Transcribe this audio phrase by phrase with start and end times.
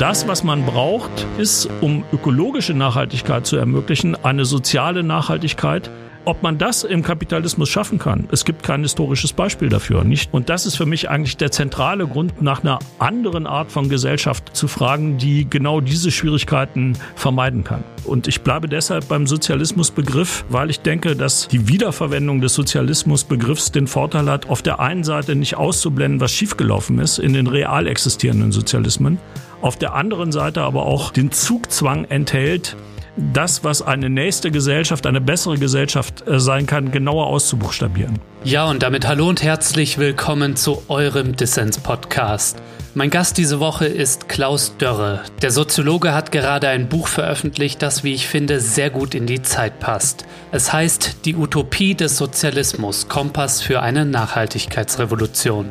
[0.00, 5.90] Das, was man braucht, ist, um ökologische Nachhaltigkeit zu ermöglichen, eine soziale Nachhaltigkeit,
[6.24, 10.32] ob man das im Kapitalismus schaffen kann, es gibt kein historisches Beispiel dafür, nicht?
[10.32, 14.56] Und das ist für mich eigentlich der zentrale Grund, nach einer anderen Art von Gesellschaft
[14.56, 17.84] zu fragen, die genau diese Schwierigkeiten vermeiden kann.
[18.04, 23.86] Und ich bleibe deshalb beim Sozialismusbegriff, weil ich denke, dass die Wiederverwendung des Sozialismusbegriffs den
[23.86, 28.50] Vorteil hat, auf der einen Seite nicht auszublenden, was schiefgelaufen ist in den real existierenden
[28.50, 29.18] Sozialismen,
[29.62, 32.76] auf der anderen Seite aber auch den Zugzwang enthält,
[33.16, 38.18] das, was eine nächste Gesellschaft, eine bessere Gesellschaft äh, sein kann, genauer auszubuchstabieren.
[38.44, 42.62] Ja, und damit hallo und herzlich willkommen zu eurem Dissens-Podcast.
[42.94, 45.22] Mein Gast diese Woche ist Klaus Dörre.
[45.42, 49.42] Der Soziologe hat gerade ein Buch veröffentlicht, das, wie ich finde, sehr gut in die
[49.42, 50.24] Zeit passt.
[50.50, 55.68] Es heißt Die Utopie des Sozialismus, Kompass für eine Nachhaltigkeitsrevolution.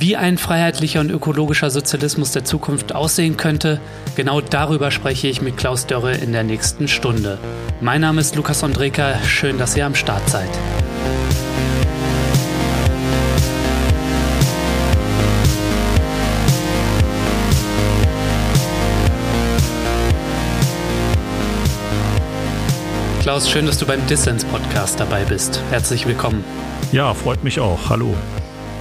[0.00, 3.82] Wie ein freiheitlicher und ökologischer Sozialismus der Zukunft aussehen könnte,
[4.16, 7.36] genau darüber spreche ich mit Klaus Dörre in der nächsten Stunde.
[7.82, 10.48] Mein Name ist Lukas Andreka, schön, dass ihr am Start seid.
[23.20, 25.62] Klaus, schön, dass du beim Dissens Podcast dabei bist.
[25.68, 26.42] Herzlich willkommen.
[26.90, 27.90] Ja, freut mich auch.
[27.90, 28.16] Hallo.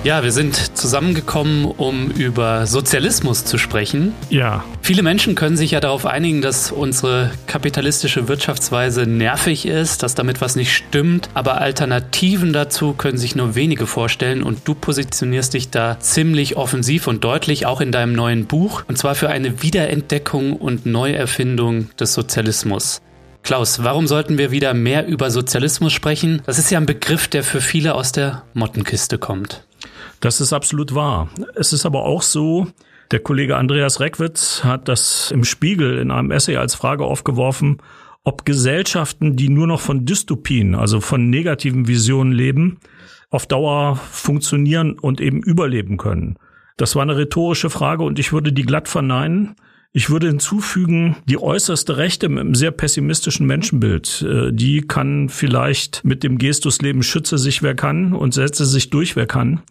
[0.06, 4.14] Ja, wir sind zusammengekommen, um über Sozialismus zu sprechen.
[4.30, 4.64] Ja.
[4.82, 10.40] Viele Menschen können sich ja darauf einigen, dass unsere kapitalistische Wirtschaftsweise nervig ist, dass damit
[10.40, 15.70] was nicht stimmt, aber Alternativen dazu können sich nur wenige vorstellen und du positionierst dich
[15.70, 20.54] da ziemlich offensiv und deutlich auch in deinem neuen Buch und zwar für eine Wiederentdeckung
[20.54, 23.02] und Neuerfindung des Sozialismus.
[23.44, 26.42] Klaus, warum sollten wir wieder mehr über Sozialismus sprechen?
[26.46, 29.66] Das ist ja ein Begriff, der für viele aus der Mottenkiste kommt.
[30.20, 31.30] Das ist absolut wahr.
[31.56, 32.68] Es ist aber auch so,
[33.12, 37.82] der Kollege Andreas Reckwitz hat das im Spiegel in einem Essay als Frage aufgeworfen,
[38.24, 42.78] ob Gesellschaften, die nur noch von Dystopien, also von negativen Visionen leben,
[43.32, 46.38] auf Dauer funktionieren und eben überleben können.
[46.78, 49.56] Das war eine rhetorische Frage und ich würde die glatt verneinen.
[49.92, 56.06] Ich würde hinzufügen, die äußerste Rechte mit einem sehr pessimistischen Menschenbild, äh, die kann vielleicht
[56.06, 59.62] mit dem Gestus Leben schütze sich wer kann und setze sich durch wer kann.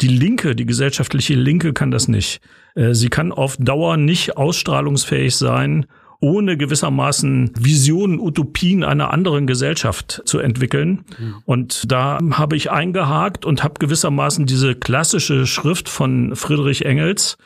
[0.00, 2.40] Die Linke, die gesellschaftliche Linke kann das nicht.
[2.74, 5.86] Äh, sie kann auf Dauer nicht ausstrahlungsfähig sein,
[6.20, 11.04] ohne gewissermaßen Visionen, Utopien einer anderen Gesellschaft zu entwickeln.
[11.18, 11.36] Mhm.
[11.44, 17.38] Und da habe ich eingehakt und habe gewissermaßen diese klassische Schrift von Friedrich Engels,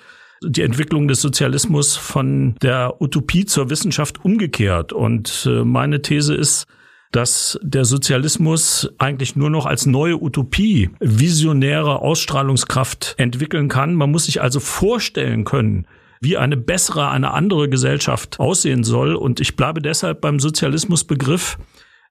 [0.44, 4.92] die Entwicklung des Sozialismus von der Utopie zur Wissenschaft umgekehrt.
[4.92, 6.66] Und äh, meine These ist,
[7.12, 13.94] dass der Sozialismus eigentlich nur noch als neue Utopie visionäre Ausstrahlungskraft entwickeln kann.
[13.94, 15.86] Man muss sich also vorstellen können,
[16.22, 19.14] wie eine bessere, eine andere Gesellschaft aussehen soll.
[19.14, 21.58] Und ich bleibe deshalb beim Sozialismusbegriff,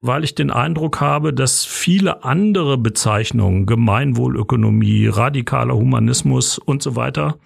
[0.01, 7.37] weil ich den Eindruck habe, dass viele andere Bezeichnungen, Gemeinwohlökonomie, radikaler Humanismus und so weiter,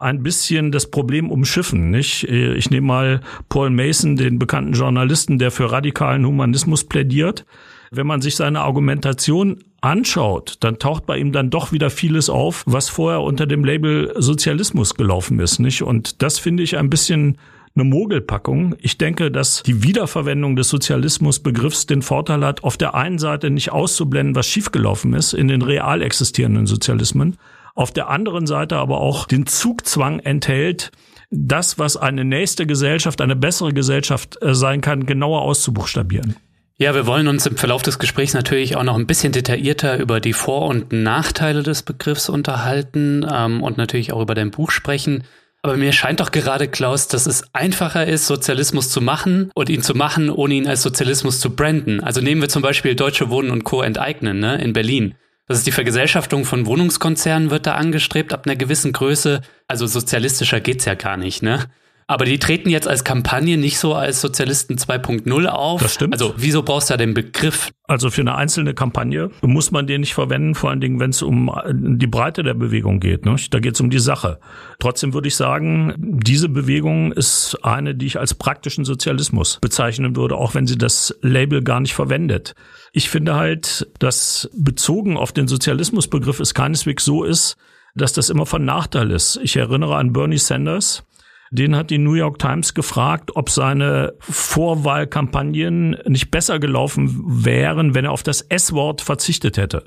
[0.00, 1.90] ein bisschen das Problem umschiffen.
[1.90, 2.24] Nicht?
[2.24, 7.44] Ich nehme mal Paul Mason, den bekannten Journalisten, der für radikalen Humanismus plädiert.
[7.92, 12.62] Wenn man sich seine Argumentation anschaut, dann taucht bei ihm dann doch wieder vieles auf,
[12.66, 15.58] was vorher unter dem Label Sozialismus gelaufen ist.
[15.58, 15.82] Nicht?
[15.82, 17.36] Und das finde ich ein bisschen
[17.74, 18.74] eine Mogelpackung.
[18.78, 23.70] Ich denke, dass die Wiederverwendung des Sozialismusbegriffs den Vorteil hat, auf der einen Seite nicht
[23.70, 27.36] auszublenden, was schiefgelaufen ist in den real existierenden Sozialismen,
[27.74, 30.90] auf der anderen Seite aber auch den Zugzwang enthält,
[31.30, 36.36] das, was eine nächste Gesellschaft, eine bessere Gesellschaft äh, sein kann, genauer auszubuchstabieren.
[36.76, 40.18] Ja, wir wollen uns im Verlauf des Gesprächs natürlich auch noch ein bisschen detaillierter über
[40.18, 45.24] die Vor- und Nachteile des Begriffs unterhalten ähm, und natürlich auch über dein Buch sprechen.
[45.62, 49.82] Aber mir scheint doch gerade, Klaus, dass es einfacher ist, Sozialismus zu machen und ihn
[49.82, 52.02] zu machen, ohne ihn als Sozialismus zu branden.
[52.02, 53.82] Also nehmen wir zum Beispiel Deutsche Wohnen und Co.
[53.82, 55.16] enteignen ne, in Berlin.
[55.50, 59.40] Das ist die Vergesellschaftung von Wohnungskonzernen wird da angestrebt ab einer gewissen Größe.
[59.66, 61.64] Also sozialistischer geht's ja gar nicht, ne?
[62.10, 65.80] Aber die treten jetzt als Kampagne nicht so als Sozialisten 2.0 auf.
[65.80, 66.12] Das stimmt.
[66.12, 67.70] Also wieso brauchst du da den Begriff?
[67.84, 71.22] Also für eine einzelne Kampagne muss man den nicht verwenden, vor allen Dingen, wenn es
[71.22, 73.24] um die Breite der Bewegung geht.
[73.24, 73.36] Ne?
[73.50, 74.40] Da geht es um die Sache.
[74.80, 80.34] Trotzdem würde ich sagen, diese Bewegung ist eine, die ich als praktischen Sozialismus bezeichnen würde,
[80.34, 82.56] auch wenn sie das Label gar nicht verwendet.
[82.92, 87.56] Ich finde halt, dass bezogen auf den Sozialismusbegriff es keineswegs so ist,
[87.94, 89.38] dass das immer von Nachteil ist.
[89.44, 91.04] Ich erinnere an Bernie Sanders,
[91.50, 98.04] den hat die New York Times gefragt, ob seine Vorwahlkampagnen nicht besser gelaufen wären, wenn
[98.04, 99.84] er auf das S-Wort verzichtet hätte.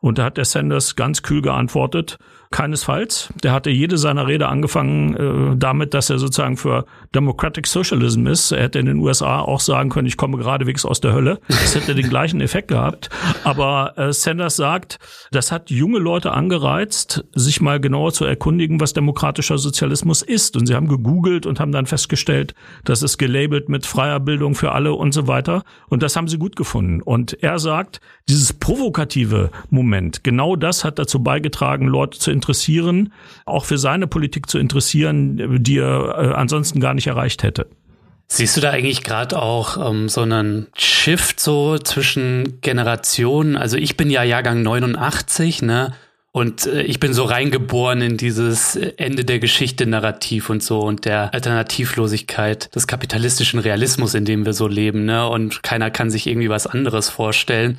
[0.00, 2.18] Und da hat der Sanders ganz kühl geantwortet,
[2.54, 3.32] Keinesfalls.
[3.42, 8.52] Der hatte jede seiner Rede angefangen äh, damit, dass er sozusagen für Democratic Socialism ist.
[8.52, 11.40] Er hätte in den USA auch sagen können, ich komme geradewegs aus der Hölle.
[11.48, 13.10] Das hätte den gleichen Effekt gehabt.
[13.42, 15.00] Aber äh, Sanders sagt,
[15.32, 20.56] das hat junge Leute angereizt, sich mal genauer zu erkundigen, was demokratischer Sozialismus ist.
[20.56, 22.54] Und sie haben gegoogelt und haben dann festgestellt,
[22.84, 25.64] das ist gelabelt mit freier Bildung für alle und so weiter.
[25.88, 27.02] Und das haben sie gut gefunden.
[27.02, 32.30] Und er sagt, dieses provokative Moment, genau das hat dazu beigetragen, Leute zu
[33.46, 37.66] auch für seine Politik zu interessieren, die er äh, ansonsten gar nicht erreicht hätte.
[38.26, 43.56] Siehst du da eigentlich gerade auch ähm, so einen Shift so zwischen Generationen?
[43.56, 45.92] Also ich bin ja Jahrgang 89, ne?
[46.32, 51.04] Und äh, ich bin so reingeboren in dieses Ende der Geschichte Narrativ und so und
[51.04, 55.28] der Alternativlosigkeit des kapitalistischen Realismus, in dem wir so leben, ne?
[55.28, 57.78] Und keiner kann sich irgendwie was anderes vorstellen.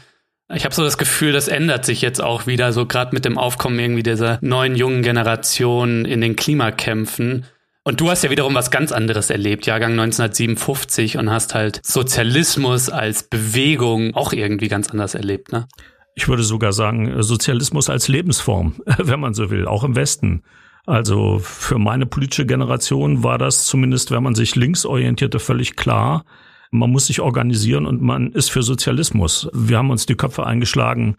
[0.53, 3.37] Ich habe so das Gefühl, das ändert sich jetzt auch wieder, so gerade mit dem
[3.37, 7.45] Aufkommen irgendwie dieser neuen jungen Generation in den Klimakämpfen.
[7.83, 12.89] Und du hast ja wiederum was ganz anderes erlebt, Jahrgang 1957 und hast halt Sozialismus
[12.89, 15.67] als Bewegung auch irgendwie ganz anders erlebt, ne?
[16.17, 20.43] Ich würde sogar sagen, Sozialismus als Lebensform, wenn man so will, auch im Westen.
[20.85, 26.23] Also für meine politische Generation war das zumindest, wenn man sich links orientierte, völlig klar,
[26.71, 29.49] man muss sich organisieren und man ist für Sozialismus.
[29.53, 31.15] Wir haben uns die Köpfe eingeschlagen,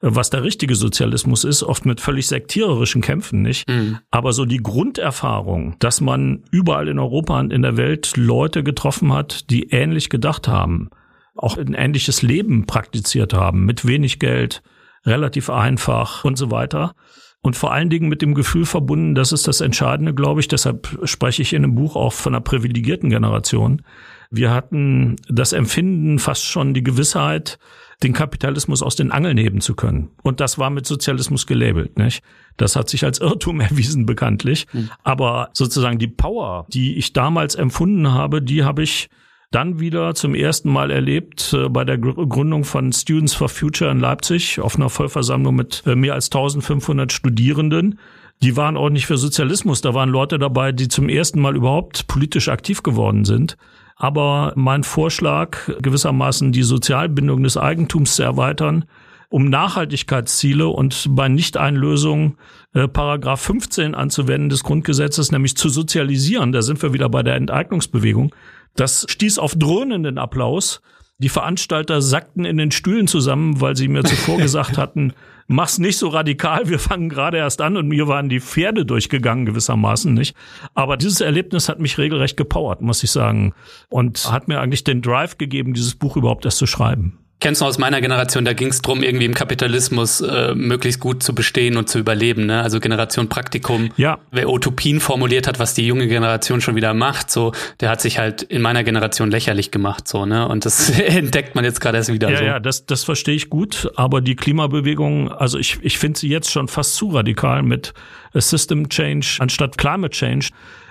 [0.00, 3.68] was der richtige Sozialismus ist, oft mit völlig sektiererischen Kämpfen, nicht?
[3.68, 3.98] Mhm.
[4.10, 9.12] Aber so die Grunderfahrung, dass man überall in Europa und in der Welt Leute getroffen
[9.12, 10.90] hat, die ähnlich gedacht haben,
[11.34, 14.62] auch ein ähnliches Leben praktiziert haben, mit wenig Geld,
[15.04, 16.94] relativ einfach und so weiter.
[17.42, 20.98] Und vor allen Dingen mit dem Gefühl verbunden, das ist das Entscheidende, glaube ich, deshalb
[21.04, 23.82] spreche ich in dem Buch auch von einer privilegierten Generation,
[24.30, 27.58] wir hatten das Empfinden, fast schon die Gewissheit,
[28.02, 30.10] den Kapitalismus aus den Angeln heben zu können.
[30.22, 32.22] Und das war mit Sozialismus gelabelt, nicht?
[32.56, 34.66] Das hat sich als Irrtum erwiesen, bekanntlich.
[34.72, 34.90] Mhm.
[35.02, 39.10] Aber sozusagen die Power, die ich damals empfunden habe, die habe ich
[39.50, 43.98] dann wieder zum ersten Mal erlebt äh, bei der Gründung von Students for Future in
[43.98, 47.98] Leipzig auf einer Vollversammlung mit äh, mehr als 1500 Studierenden.
[48.42, 49.80] Die waren auch nicht für Sozialismus.
[49.80, 53.56] Da waren Leute dabei, die zum ersten Mal überhaupt politisch aktiv geworden sind.
[54.00, 58.86] Aber mein Vorschlag, gewissermaßen die Sozialbindung des Eigentums zu erweitern,
[59.28, 62.38] um Nachhaltigkeitsziele und bei Nichteinlösung
[62.72, 67.36] äh, Paragraph 15 anzuwenden des Grundgesetzes, nämlich zu sozialisieren, da sind wir wieder bei der
[67.36, 68.34] Enteignungsbewegung,
[68.74, 70.80] das stieß auf dröhnenden Applaus.
[71.20, 75.12] Die Veranstalter sackten in den Stühlen zusammen, weil sie mir zuvor gesagt hatten,
[75.48, 77.76] mach's nicht so radikal, wir fangen gerade erst an.
[77.76, 80.34] Und mir waren die Pferde durchgegangen gewissermaßen, nicht?
[80.74, 83.52] Aber dieses Erlebnis hat mich regelrecht gepowert, muss ich sagen,
[83.90, 87.64] und hat mir eigentlich den Drive gegeben, dieses Buch überhaupt erst zu schreiben kennst du
[87.64, 91.76] aus meiner Generation, da ging es drum, irgendwie im Kapitalismus äh, möglichst gut zu bestehen
[91.76, 92.46] und zu überleben.
[92.46, 92.62] Ne?
[92.62, 93.90] Also Generation Praktikum.
[93.96, 94.18] Ja.
[94.30, 98.18] Wer Utopien formuliert hat, was die junge Generation schon wieder macht, so, der hat sich
[98.18, 100.46] halt in meiner Generation lächerlich gemacht, so, ne?
[100.46, 102.30] Und das entdeckt man jetzt gerade erst wieder.
[102.30, 102.44] Ja, so.
[102.44, 103.90] ja, das, das verstehe ich gut.
[103.96, 107.94] Aber die Klimabewegung, also ich, ich finde sie jetzt schon fast zu radikal mit
[108.34, 110.50] System Change anstatt Climate Change.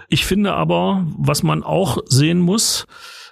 [0.10, 2.88] Ich finde aber, was man auch sehen muss,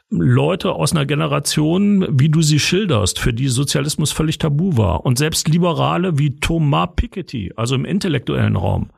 [0.09, 5.05] Leute aus einer Generation, wie du sie schilderst, für die Sozialismus völlig tabu war.
[5.05, 8.89] Und selbst Liberale wie Thomas Piketty, also im intellektuellen Raum,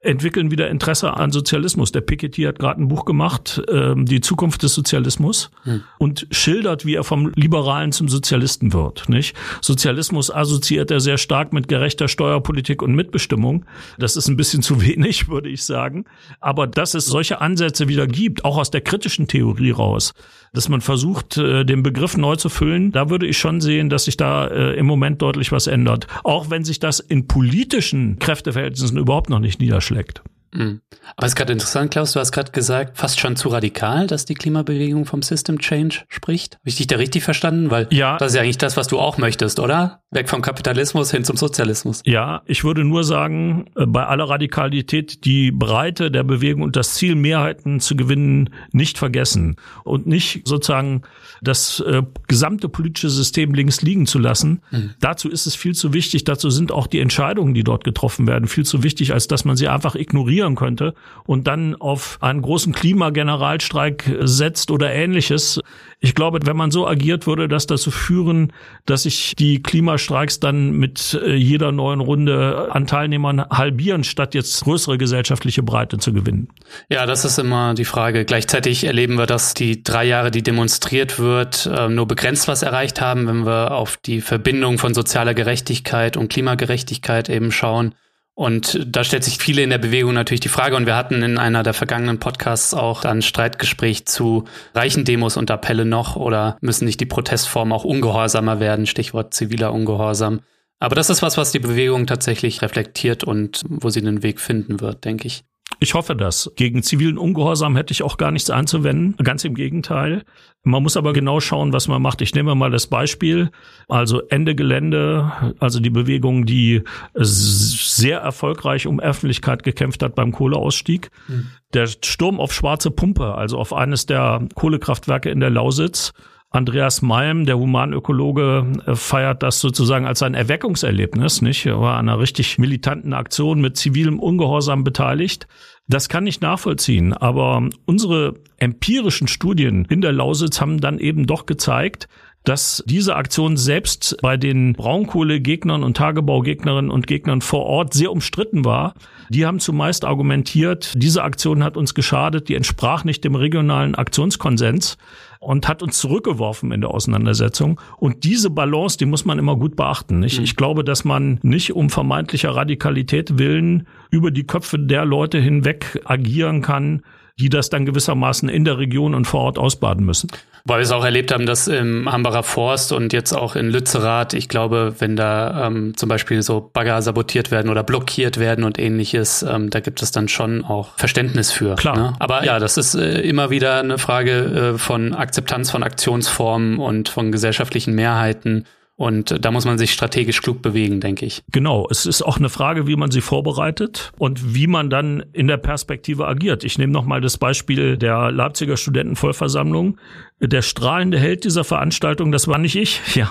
[0.00, 1.92] entwickeln wieder Interesse an Sozialismus.
[1.92, 5.82] Der Piketty hat gerade ein Buch gemacht, ähm, Die Zukunft des Sozialismus, hm.
[5.98, 9.08] und schildert, wie er vom Liberalen zum Sozialisten wird.
[9.08, 9.36] Nicht?
[9.60, 13.64] Sozialismus assoziiert er sehr stark mit gerechter Steuerpolitik und Mitbestimmung.
[13.98, 16.04] Das ist ein bisschen zu wenig, würde ich sagen.
[16.40, 20.14] Aber dass es solche Ansätze wieder gibt, auch aus der kritischen Theorie raus,
[20.52, 24.04] dass man versucht, äh, den Begriff neu zu füllen, da würde ich schon sehen, dass
[24.04, 26.06] sich da äh, im Moment deutlich was ändert.
[26.24, 30.22] Auch wenn sich das in politischen Kräfteverhältnissen überhaupt noch nicht niederschlägt.
[30.56, 30.80] Mhm.
[31.16, 34.24] Aber es ist gerade interessant, Klaus, du hast gerade gesagt, fast schon zu radikal, dass
[34.24, 36.54] die Klimabewegung vom System Change spricht.
[36.56, 37.70] Habe ich dich da richtig verstanden?
[37.70, 38.16] Weil ja.
[38.16, 40.00] das ist ja eigentlich das, was du auch möchtest, oder?
[40.10, 42.00] Weg vom Kapitalismus hin zum Sozialismus.
[42.04, 46.94] Ja, ich würde nur sagen, äh, bei aller Radikalität die Breite der Bewegung und das
[46.94, 51.02] Ziel, Mehrheiten zu gewinnen, nicht vergessen und nicht sozusagen
[51.42, 54.62] das äh, gesamte politische System links liegen zu lassen.
[54.70, 54.94] Mhm.
[55.00, 58.46] Dazu ist es viel zu wichtig, dazu sind auch die Entscheidungen, die dort getroffen werden,
[58.46, 62.42] viel zu wichtig, als dass man sie einfach ignoriert eskalieren könnte und dann auf einen
[62.42, 65.60] großen Klimageneralstreik setzt oder ähnliches.
[66.00, 68.52] Ich glaube, wenn man so agiert, würde das dazu führen,
[68.84, 74.62] dass sich die Klimastreiks dann mit äh, jeder neuen Runde an Teilnehmern halbieren, statt jetzt
[74.64, 76.48] größere gesellschaftliche Breite zu gewinnen.
[76.90, 78.24] Ja, das ist immer die Frage.
[78.24, 83.00] Gleichzeitig erleben wir, dass die drei Jahre, die demonstriert wird, äh, nur begrenzt was erreicht
[83.00, 87.94] haben, wenn wir auf die Verbindung von sozialer Gerechtigkeit und Klimagerechtigkeit eben schauen.
[88.34, 91.38] Und da stellt sich viele in der Bewegung natürlich die Frage, und wir hatten in
[91.38, 96.84] einer der vergangenen Podcasts auch ein Streitgespräch zu reichen Demos und Appelle noch oder müssen
[96.84, 100.40] nicht die Protestformen auch ungehorsamer werden, Stichwort ziviler Ungehorsam.
[100.78, 104.80] Aber das ist was, was die Bewegung tatsächlich reflektiert und wo sie den Weg finden
[104.80, 105.44] wird, denke ich.
[105.78, 106.50] Ich hoffe das.
[106.56, 109.16] Gegen zivilen Ungehorsam hätte ich auch gar nichts einzuwenden.
[109.22, 110.24] Ganz im Gegenteil.
[110.62, 112.22] Man muss aber genau schauen, was man macht.
[112.22, 113.50] Ich nehme mal das Beispiel.
[113.88, 116.82] Also Ende Gelände, also die Bewegung, die
[117.14, 121.10] sehr erfolgreich um Öffentlichkeit gekämpft hat beim Kohleausstieg.
[121.28, 121.48] Mhm.
[121.72, 126.12] Der Sturm auf Schwarze Pumpe, also auf eines der Kohlekraftwerke in der Lausitz,
[126.56, 131.66] Andreas Malm, der Humanökologe, äh, feiert das sozusagen als ein Erweckungserlebnis, nicht?
[131.66, 135.46] Er war an einer richtig militanten Aktion mit zivilem Ungehorsam beteiligt.
[135.86, 141.46] Das kann ich nachvollziehen, aber unsere empirischen Studien in der Lausitz haben dann eben doch
[141.46, 142.08] gezeigt,
[142.42, 148.64] dass diese Aktion selbst bei den Braunkohlegegnern und Tagebaugegnerinnen und Gegnern vor Ort sehr umstritten
[148.64, 148.94] war.
[149.28, 154.98] Die haben zumeist argumentiert, diese Aktion hat uns geschadet, die entsprach nicht dem regionalen Aktionskonsens
[155.40, 157.80] und hat uns zurückgeworfen in der Auseinandersetzung.
[157.98, 160.18] Und diese Balance, die muss man immer gut beachten.
[160.18, 160.38] Nicht?
[160.38, 160.44] Mhm.
[160.44, 166.00] Ich glaube, dass man nicht um vermeintlicher Radikalität willen über die Köpfe der Leute hinweg
[166.04, 167.02] agieren kann,
[167.38, 170.30] die das dann gewissermaßen in der Region und vor Ort ausbaden müssen.
[170.64, 174.34] Weil wir es auch erlebt haben, dass im Hambacher Forst und jetzt auch in Lützerath,
[174.34, 178.78] ich glaube, wenn da ähm, zum Beispiel so Bagger sabotiert werden oder blockiert werden und
[178.78, 181.76] ähnliches, ähm, da gibt es dann schon auch Verständnis für.
[181.76, 181.96] Klar.
[181.96, 182.12] Ne?
[182.18, 187.10] Aber ja, das ist äh, immer wieder eine Frage äh, von Akzeptanz von Aktionsformen und
[187.10, 188.64] von gesellschaftlichen Mehrheiten
[188.98, 191.44] und da muss man sich strategisch klug bewegen, denke ich.
[191.52, 191.86] Genau.
[191.90, 195.58] Es ist auch eine Frage, wie man sie vorbereitet und wie man dann in der
[195.58, 196.64] Perspektive agiert.
[196.64, 199.98] Ich nehme nochmal das Beispiel der Leipziger Studentenvollversammlung.
[200.40, 203.28] Der strahlende Held dieser Veranstaltung, das war nicht ich, ja,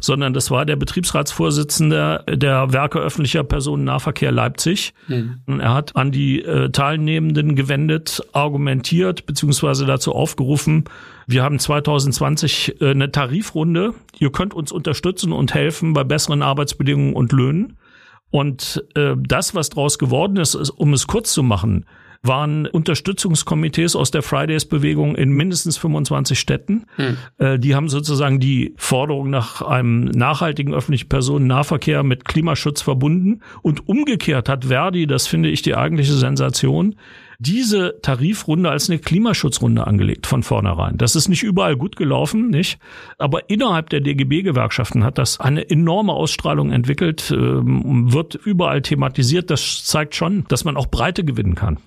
[0.00, 4.94] sondern das war der Betriebsratsvorsitzende der Werke öffentlicher Personennahverkehr Leipzig.
[5.08, 5.40] Mhm.
[5.46, 10.84] Und er hat an die äh, Teilnehmenden gewendet, argumentiert, beziehungsweise dazu aufgerufen,
[11.26, 13.94] wir haben 2020 äh, eine Tarifrunde.
[14.18, 17.78] Ihr könnt uns unterstützen und helfen bei besseren Arbeitsbedingungen und Löhnen.
[18.30, 21.84] Und äh, das, was daraus geworden ist, ist, um es kurz zu machen,
[22.22, 26.86] waren Unterstützungskomitees aus der Fridays-Bewegung in mindestens 25 Städten.
[26.96, 27.16] Hm.
[27.38, 33.42] Äh, die haben sozusagen die Forderung nach einem nachhaltigen öffentlichen Personennahverkehr mit Klimaschutz verbunden.
[33.62, 36.94] Und umgekehrt hat Verdi, das finde ich die eigentliche Sensation,
[37.42, 40.96] diese Tarifrunde als eine Klimaschutzrunde angelegt von vornherein.
[40.96, 42.78] Das ist nicht überall gut gelaufen, nicht?
[43.18, 49.50] Aber innerhalb der DGB-Gewerkschaften hat das eine enorme Ausstrahlung entwickelt, ähm, wird überall thematisiert.
[49.50, 51.78] Das zeigt schon, dass man auch Breite gewinnen kann.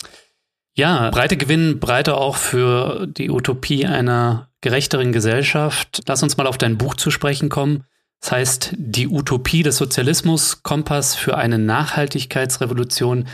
[0.74, 6.02] Ja, Breite gewinnen, Breite auch für die Utopie einer gerechteren Gesellschaft.
[6.06, 7.86] Lass uns mal auf dein Buch zu sprechen kommen.
[8.20, 13.26] Das heißt, die Utopie des Sozialismus, Kompass für eine Nachhaltigkeitsrevolution.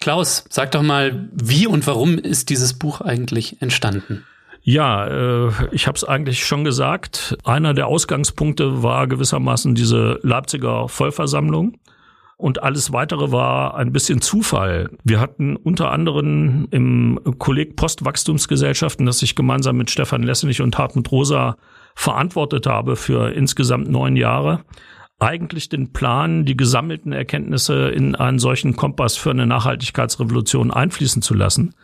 [0.00, 4.24] Klaus, sag doch mal, wie und warum ist dieses Buch eigentlich entstanden?
[4.62, 7.36] Ja, äh, ich habe es eigentlich schon gesagt.
[7.44, 11.76] Einer der Ausgangspunkte war gewissermaßen diese Leipziger Vollversammlung.
[12.38, 14.88] Und alles weitere war ein bisschen Zufall.
[15.04, 21.12] Wir hatten unter anderem im Kolleg Postwachstumsgesellschaften, das ich gemeinsam mit Stefan Lessenich und Hartmut
[21.12, 21.58] Rosa
[21.94, 24.64] verantwortet habe für insgesamt neun Jahre,
[25.20, 31.34] eigentlich den Plan, die gesammelten Erkenntnisse in einen solchen Kompass für eine Nachhaltigkeitsrevolution einfließen zu
[31.34, 31.74] lassen.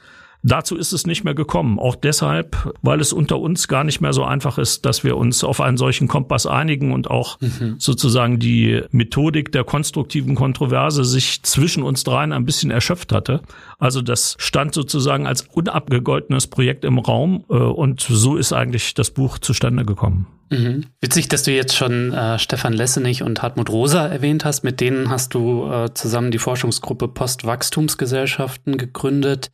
[0.48, 1.80] Dazu ist es nicht mehr gekommen.
[1.80, 5.42] Auch deshalb, weil es unter uns gar nicht mehr so einfach ist, dass wir uns
[5.42, 7.74] auf einen solchen Kompass einigen und auch mhm.
[7.78, 13.40] sozusagen die Methodik der konstruktiven Kontroverse sich zwischen uns dreien ein bisschen erschöpft hatte.
[13.80, 19.10] Also das stand sozusagen als unabgegoltenes Projekt im Raum äh, und so ist eigentlich das
[19.10, 20.28] Buch zustande gekommen.
[20.50, 20.84] Mhm.
[21.00, 24.62] Witzig, dass du jetzt schon äh, Stefan Lessenich und Hartmut Rosa erwähnt hast.
[24.62, 29.50] Mit denen hast du äh, zusammen die Forschungsgruppe Postwachstumsgesellschaften gegründet.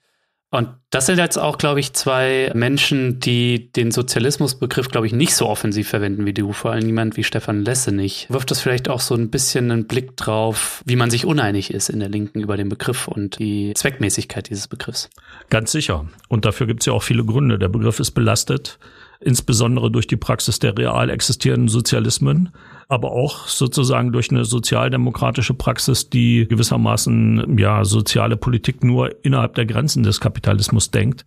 [0.52, 5.35] Und das sind jetzt auch, glaube ich, zwei Menschen, die den Sozialismusbegriff, glaube ich, nicht
[5.35, 8.26] so offensiv verwenden wie du, vor allem niemand wie Stefan Lessenich.
[8.28, 11.88] Wirft das vielleicht auch so ein bisschen einen Blick drauf, wie man sich uneinig ist
[11.88, 15.09] in der Linken über den Begriff und die Zweckmäßigkeit dieses Begriffs?
[15.49, 16.04] Ganz sicher.
[16.28, 17.59] Und dafür gibt es ja auch viele Gründe.
[17.59, 18.78] Der Begriff ist belastet.
[19.23, 22.50] insbesondere durch die Praxis der real existierenden Sozialismen,
[22.92, 29.64] aber auch sozusagen durch eine sozialdemokratische Praxis, die gewissermaßen ja soziale Politik nur innerhalb der
[29.64, 31.25] Grenzen des Kapitalismus denkt.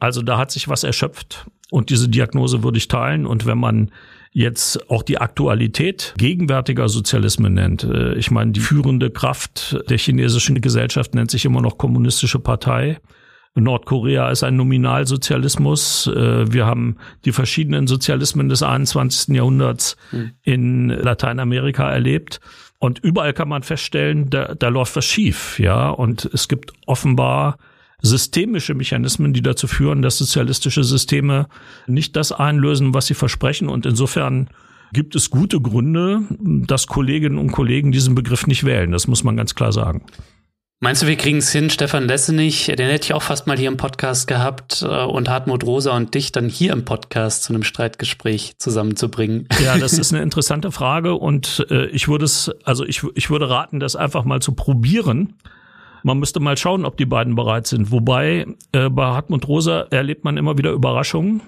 [0.00, 3.92] Also da hat sich was erschöpft und diese Diagnose würde ich teilen und wenn man
[4.32, 7.84] jetzt auch die Aktualität gegenwärtiger Sozialismen nennt.
[7.84, 12.98] Äh, ich meine, die führende Kraft der chinesischen Gesellschaft nennt sich immer noch kommunistische Partei.
[13.54, 16.08] Nordkorea ist ein Nominalsozialismus.
[16.08, 19.34] Äh, wir haben die verschiedenen Sozialismen des 21.
[19.34, 20.32] Jahrhunderts hm.
[20.42, 22.40] in Lateinamerika erlebt.
[22.78, 25.88] Und überall kann man feststellen, da, da läuft was schief, ja.
[25.88, 27.56] Und es gibt offenbar
[28.02, 31.46] systemische Mechanismen, die dazu führen, dass sozialistische Systeme
[31.86, 33.68] nicht das einlösen, was sie versprechen.
[33.68, 34.48] Und insofern
[34.92, 38.92] gibt es gute Gründe, dass Kolleginnen und Kollegen diesen Begriff nicht wählen.
[38.92, 40.02] Das muss man ganz klar sagen.
[40.84, 43.68] Meinst du, wir kriegen es hin, Stefan Lessenich, den hätte ich auch fast mal hier
[43.68, 47.62] im Podcast gehabt, äh, und Hartmut Rosa und dich dann hier im Podcast zu einem
[47.62, 49.48] Streitgespräch zusammenzubringen?
[49.64, 53.48] Ja, das ist eine interessante Frage und äh, ich würde es, also ich, ich würde
[53.48, 55.36] raten, das einfach mal zu probieren.
[56.02, 57.90] Man müsste mal schauen, ob die beiden bereit sind.
[57.90, 61.40] Wobei äh, bei Hartmut Rosa erlebt man immer wieder Überraschungen.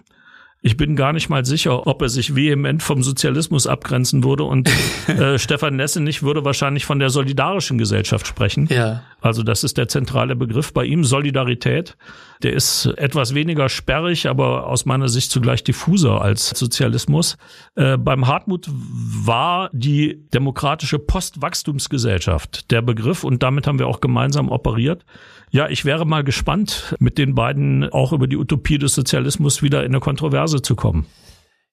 [0.66, 4.68] Ich bin gar nicht mal sicher, ob er sich vehement vom Sozialismus abgrenzen würde und
[5.06, 8.66] äh, Stefan Nessenich würde wahrscheinlich von der solidarischen Gesellschaft sprechen.
[8.68, 9.04] Ja.
[9.20, 11.96] Also das ist der zentrale Begriff bei ihm, Solidarität.
[12.42, 17.36] Der ist etwas weniger sperrig, aber aus meiner Sicht zugleich diffuser als Sozialismus.
[17.76, 24.50] Äh, beim Hartmut war die demokratische Postwachstumsgesellschaft der Begriff und damit haben wir auch gemeinsam
[24.50, 25.04] operiert.
[25.50, 29.84] Ja, ich wäre mal gespannt, mit den beiden auch über die Utopie des Sozialismus wieder
[29.84, 31.06] in eine Kontroverse zu kommen.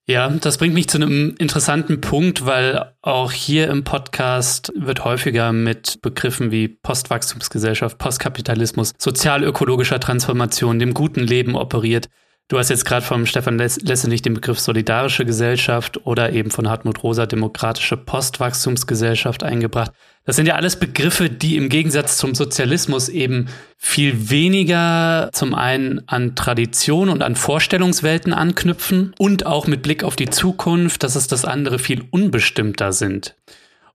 [0.06, 5.54] Ja, das bringt mich zu einem interessanten Punkt, weil auch hier im Podcast wird häufiger
[5.54, 12.10] mit Begriffen wie Postwachstumsgesellschaft, Postkapitalismus, sozialökologischer Transformation, dem guten Leben operiert.
[12.50, 17.02] Du hast jetzt gerade vom Stefan Lessenich den Begriff solidarische Gesellschaft oder eben von Hartmut
[17.02, 19.92] Rosa demokratische Postwachstumsgesellschaft eingebracht.
[20.26, 23.48] Das sind ja alles Begriffe, die im Gegensatz zum Sozialismus eben
[23.78, 30.18] viel weniger zum einen an Tradition und an Vorstellungswelten anknüpfen und auch mit Blick auf
[30.18, 33.36] die Zukunft, dass es das andere viel unbestimmter sind.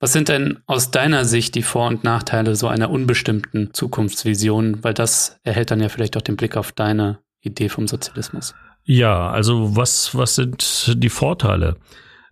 [0.01, 4.83] Was sind denn aus deiner Sicht die Vor- und Nachteile so einer unbestimmten Zukunftsvision?
[4.83, 8.55] Weil das erhält dann ja vielleicht auch den Blick auf deine Idee vom Sozialismus?
[8.85, 11.77] Ja, also was, was sind die Vorteile?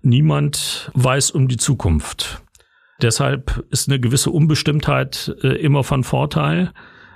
[0.02, 2.42] Niemand weiß um die Zukunft.
[3.02, 6.72] Deshalb ist eine gewisse Unbestimmtheit äh, immer von Vorteil,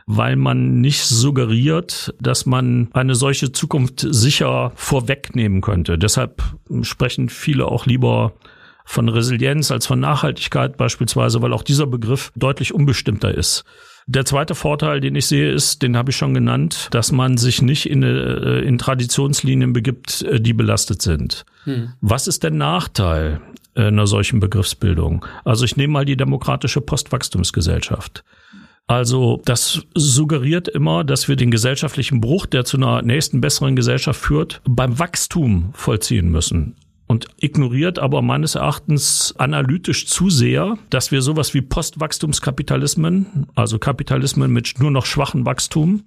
[0.06, 5.98] weil man nicht suggeriert, dass man eine solche Zukunft sicher vorwegnehmen könnte.
[5.98, 6.42] Deshalb
[6.82, 8.34] sprechen viele auch lieber
[8.84, 13.64] von Resilienz als von Nachhaltigkeit beispielsweise, weil auch dieser Begriff deutlich unbestimmter ist.
[14.12, 17.62] Der zweite Vorteil, den ich sehe, ist, den habe ich schon genannt, dass man sich
[17.62, 21.44] nicht in, äh, in Traditionslinien begibt, äh, die belastet sind.
[21.62, 21.92] Hm.
[22.00, 23.40] Was ist der Nachteil
[23.76, 25.24] einer solchen Begriffsbildung?
[25.44, 28.24] Also ich nehme mal die demokratische Postwachstumsgesellschaft.
[28.88, 34.20] Also das suggeriert immer, dass wir den gesellschaftlichen Bruch, der zu einer nächsten besseren Gesellschaft
[34.20, 36.74] führt, beim Wachstum vollziehen müssen
[37.10, 44.52] und ignoriert aber meines Erachtens analytisch zu sehr, dass wir sowas wie Postwachstumskapitalismen, also Kapitalismen
[44.52, 46.04] mit nur noch schwachem Wachstum,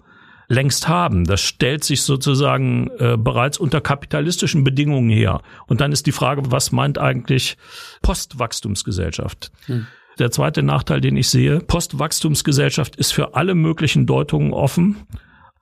[0.48, 1.26] längst haben.
[1.26, 5.42] Das stellt sich sozusagen äh, bereits unter kapitalistischen Bedingungen her.
[5.68, 7.58] Und dann ist die Frage, was meint eigentlich
[8.02, 9.52] Postwachstumsgesellschaft?
[9.66, 9.88] Hm.
[10.20, 14.96] Der zweite Nachteil, den ich sehe, Postwachstumsgesellschaft ist für alle möglichen Deutungen offen,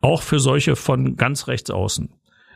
[0.01, 2.09] auch für solche von ganz rechts außen.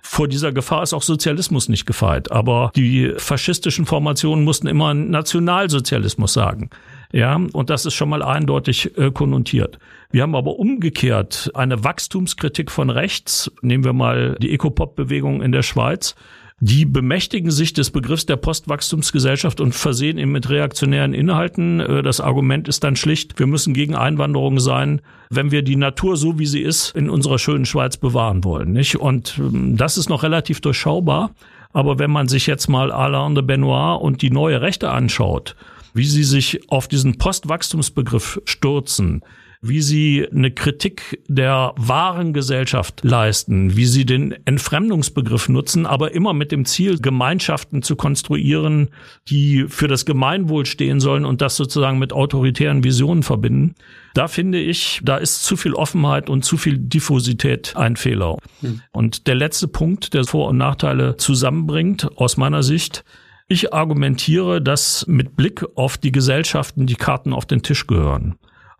[0.07, 2.31] Vor dieser Gefahr ist auch Sozialismus nicht gefeit.
[2.31, 6.69] Aber die faschistischen Formationen mussten immer Nationalsozialismus sagen.
[7.11, 9.79] Ja, und das ist schon mal eindeutig äh, konnotiert.
[10.11, 13.51] Wir haben aber umgekehrt eine Wachstumskritik von rechts.
[13.61, 16.15] Nehmen wir mal die Ecopop-Bewegung in der Schweiz
[16.61, 21.81] die bemächtigen sich des Begriffs der Postwachstumsgesellschaft und versehen ihn mit reaktionären Inhalten.
[21.81, 26.15] Äh, das Argument ist dann schlicht, wir müssen gegen Einwanderung sein, wenn wir die Natur
[26.15, 28.71] so wie sie ist in unserer schönen Schweiz bewahren wollen.
[28.71, 28.95] Nicht?
[28.95, 31.31] Und ähm, das ist noch relativ durchschaubar.
[31.73, 35.57] Aber wenn man sich jetzt mal Alain de Benoit und die neue Rechte anschaut,
[35.93, 39.21] wie sie sich auf diesen Postwachstumsbegriff stürzen,
[39.61, 46.33] wie sie eine Kritik der wahren Gesellschaft leisten, wie sie den Entfremdungsbegriff nutzen, aber immer
[46.33, 48.89] mit dem Ziel, Gemeinschaften zu konstruieren,
[49.27, 53.75] die für das Gemeinwohl stehen sollen und das sozusagen mit autoritären Visionen verbinden.
[54.13, 58.37] Da finde ich, da ist zu viel Offenheit und zu viel Diffusität ein Fehler.
[58.61, 58.81] Hm.
[58.91, 63.03] Und der letzte Punkt, der Vor- und Nachteile zusammenbringt, aus meiner Sicht,
[63.47, 68.35] ich argumentiere, dass mit Blick auf die Gesellschaften die Karten auf den Tisch gehören.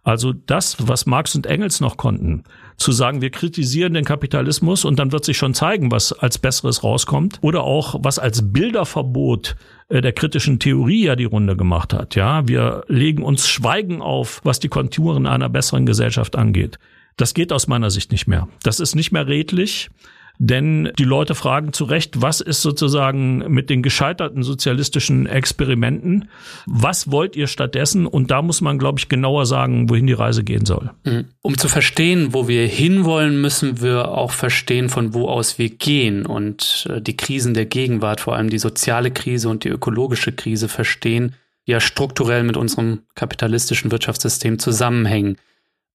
[0.06, 2.44] Also das, was Marx und Engels noch konnten,
[2.78, 6.84] zu sagen, wir kritisieren den Kapitalismus und dann wird sich schon zeigen, was als Besseres
[6.84, 7.40] rauskommt.
[7.42, 9.56] Oder auch, was als Bilderverbot
[9.90, 12.14] äh, der kritischen Theorie ja die Runde gemacht hat.
[12.14, 16.78] Ja, wir legen uns Schweigen auf, was die Konturen einer besseren Gesellschaft angeht.
[17.18, 18.48] Das geht aus meiner Sicht nicht mehr.
[18.62, 19.90] Das ist nicht mehr redlich.
[20.38, 26.30] Denn die Leute fragen zu Recht, was ist sozusagen mit den gescheiterten sozialistischen Experimenten?
[26.66, 28.06] Was wollt ihr stattdessen?
[28.06, 30.92] Und da muss man, glaube ich, genauer sagen, wohin die Reise gehen soll.
[31.06, 31.26] Mhm.
[31.42, 36.26] Um zu verstehen, wo wir hinwollen, müssen wir auch verstehen, von wo aus wir gehen
[36.26, 40.68] und äh, die Krisen der Gegenwart, vor allem die soziale Krise und die ökologische Krise
[40.68, 41.36] verstehen,
[41.68, 45.38] die ja strukturell mit unserem kapitalistischen Wirtschaftssystem zusammenhängen.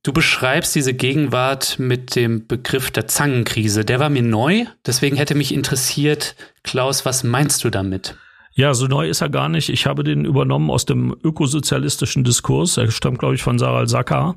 [0.03, 3.85] Du beschreibst diese Gegenwart mit dem Begriff der Zangenkrise.
[3.85, 8.17] Der war mir neu, deswegen hätte mich interessiert, Klaus, was meinst du damit?
[8.55, 9.69] Ja, so neu ist er gar nicht.
[9.69, 12.79] Ich habe den übernommen aus dem ökosozialistischen Diskurs.
[12.79, 14.37] Er stammt, glaube ich, von Sarah Saka.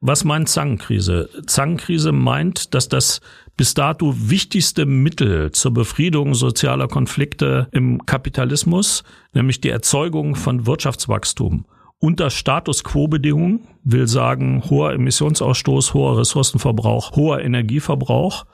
[0.00, 1.30] Was meint Zangenkrise?
[1.46, 3.20] Zangenkrise meint, dass das
[3.56, 11.64] bis dato wichtigste Mittel zur Befriedung sozialer Konflikte im Kapitalismus, nämlich die Erzeugung von Wirtschaftswachstum,
[11.98, 18.46] unter Status Quo-Bedingungen, will sagen hoher Emissionsausstoß, hoher Ressourcenverbrauch, hoher Energieverbrauch,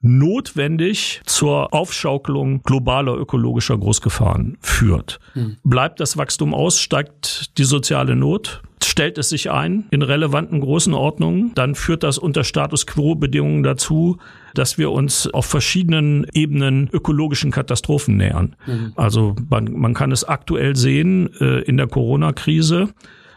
[0.00, 5.18] notwendig zur Aufschaukelung globaler ökologischer Großgefahren führt.
[5.32, 5.56] Hm.
[5.64, 10.94] Bleibt das Wachstum aus, steigt die soziale Not, stellt es sich ein in relevanten großen
[10.94, 14.18] Ordnungen, dann führt das unter Status Quo-Bedingungen dazu,
[14.54, 18.56] dass wir uns auf verschiedenen Ebenen ökologischen Katastrophen nähern.
[18.66, 18.92] Mhm.
[18.96, 22.88] Also man, man, kann es aktuell sehen äh, in der Corona-Krise.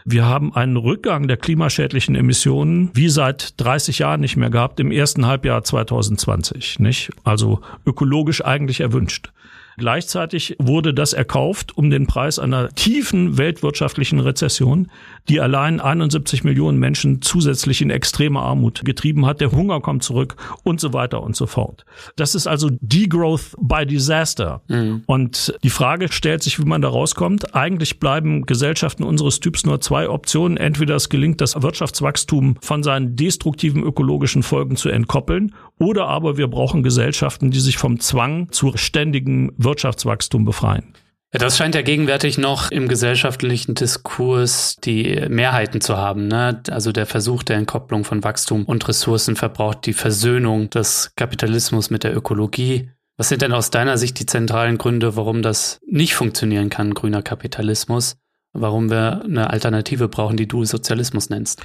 [0.04, 4.90] Wir haben einen Rückgang der klimaschädlichen Emissionen wie seit 30 Jahren nicht mehr gehabt im
[4.90, 7.10] ersten Halbjahr 2020, nicht?
[7.24, 9.32] Also ökologisch eigentlich erwünscht.
[9.80, 14.90] Gleichzeitig wurde das erkauft um den Preis einer tiefen weltwirtschaftlichen Rezession,
[15.30, 19.40] die allein 71 Millionen Menschen zusätzlich in extreme Armut getrieben hat.
[19.40, 21.86] Der Hunger kommt zurück und so weiter und so fort.
[22.16, 24.60] Das ist also Degrowth by Disaster.
[24.68, 25.02] Mhm.
[25.06, 27.54] Und die Frage stellt sich, wie man da rauskommt.
[27.54, 30.58] Eigentlich bleiben Gesellschaften unseres Typs nur zwei Optionen.
[30.58, 36.46] Entweder es gelingt, das Wirtschaftswachstum von seinen destruktiven ökologischen Folgen zu entkoppeln, oder aber wir
[36.46, 40.94] brauchen Gesellschaften, die sich vom Zwang zu ständigen Wirtschaftswachstum befreien.
[41.32, 46.26] Das scheint ja gegenwärtig noch im gesellschaftlichen Diskurs die Mehrheiten zu haben.
[46.26, 46.60] Ne?
[46.70, 52.16] Also der Versuch der Entkopplung von Wachstum und Ressourcenverbrauch, die Versöhnung des Kapitalismus mit der
[52.16, 52.90] Ökologie.
[53.16, 57.22] Was sind denn aus deiner Sicht die zentralen Gründe, warum das nicht funktionieren kann, grüner
[57.22, 58.16] Kapitalismus?
[58.52, 61.64] Warum wir eine Alternative brauchen, die du Sozialismus nennst?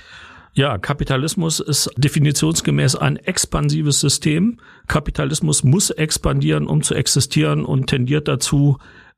[0.57, 4.57] Ja, Kapitalismus ist definitionsgemäß ein expansives System.
[4.87, 8.77] Kapitalismus muss expandieren, um zu existieren und tendiert dazu,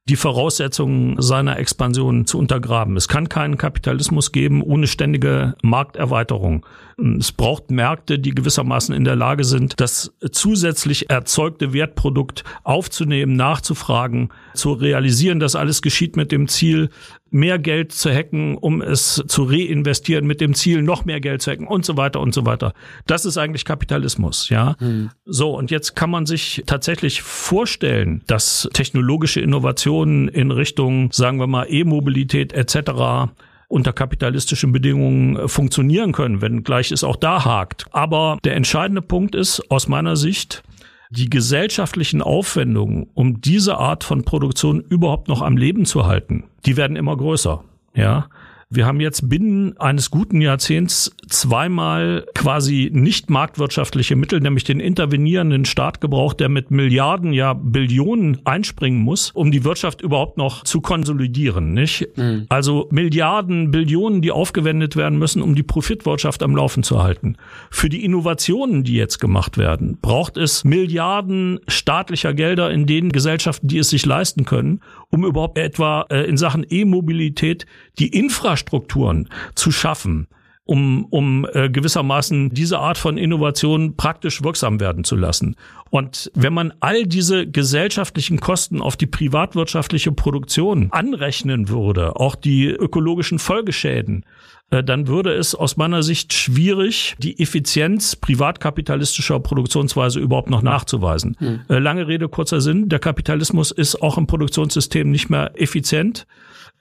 [0.10, 2.98] die Voraussetzungen seiner Expansion zu untergraben.
[2.98, 6.66] Es kann keinen Kapitalismus geben ohne ständige Markterweiterung.
[7.00, 14.30] Es braucht Märkte, die gewissermaßen in der Lage sind, das zusätzlich erzeugte Wertprodukt aufzunehmen, nachzufragen,
[14.56, 15.40] zu realisieren.
[15.40, 16.90] Das alles geschieht mit dem Ziel,
[17.30, 21.52] mehr Geld zu hacken, um es zu reinvestieren, mit dem Ziel, noch mehr Geld zu
[21.52, 22.74] hacken und so weiter und so weiter.
[23.06, 24.76] Das ist eigentlich Kapitalismus, ja.
[24.80, 25.12] Mhm.
[25.24, 31.48] So, und jetzt kann man sich tatsächlich vorstellen, dass technologische Innovationen in Richtung, sagen wir
[31.48, 33.30] mal, E-Mobilität etc
[33.68, 37.86] unter kapitalistischen Bedingungen funktionieren können, wenn gleich es auch da hakt.
[37.92, 40.64] Aber der entscheidende Punkt ist aus meiner Sicht,
[41.10, 46.78] die gesellschaftlichen Aufwendungen, um diese Art von Produktion überhaupt noch am Leben zu halten, die
[46.78, 47.64] werden immer größer.
[47.94, 48.30] Ja,
[48.70, 55.64] wir haben jetzt binnen eines guten Jahrzehnts zweimal quasi nicht marktwirtschaftliche Mittel, nämlich den intervenierenden
[55.64, 60.82] Staat gebraucht, der mit Milliarden, ja Billionen einspringen muss, um die Wirtschaft überhaupt noch zu
[60.82, 62.10] konsolidieren, nicht?
[62.18, 62.46] Mhm.
[62.50, 67.38] Also Milliarden, Billionen, die aufgewendet werden müssen, um die Profitwirtschaft am Laufen zu halten.
[67.72, 73.70] Für die Innovationen, die jetzt gemacht werden, braucht es Milliarden staatlicher Gelder in den Gesellschaften,
[73.70, 77.66] die es sich leisten können, um überhaupt etwa äh, in Sachen E-Mobilität
[78.00, 80.28] die Infrastrukturen zu schaffen,
[80.66, 85.56] um, um äh, gewissermaßen diese Art von Innovation praktisch wirksam werden zu lassen.
[85.90, 92.68] Und wenn man all diese gesellschaftlichen Kosten auf die privatwirtschaftliche Produktion anrechnen würde, auch die
[92.68, 94.26] ökologischen Folgeschäden,
[94.70, 101.38] dann würde es aus meiner Sicht schwierig, die Effizienz privatkapitalistischer Produktionsweise überhaupt noch nachzuweisen.
[101.40, 101.62] Hm.
[101.70, 102.90] Äh, lange Rede, kurzer Sinn.
[102.90, 106.28] Der Kapitalismus ist auch im Produktionssystem nicht mehr effizient.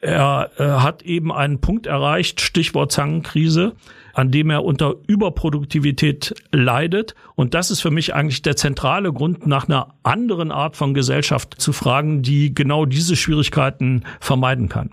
[0.00, 3.72] Er äh, hat eben einen Punkt erreicht, Stichwort Zangenkrise,
[4.12, 7.14] an dem er unter Überproduktivität leidet.
[7.34, 11.54] Und das ist für mich eigentlich der zentrale Grund, nach einer anderen Art von Gesellschaft
[11.58, 14.90] zu fragen, die genau diese Schwierigkeiten vermeiden kann.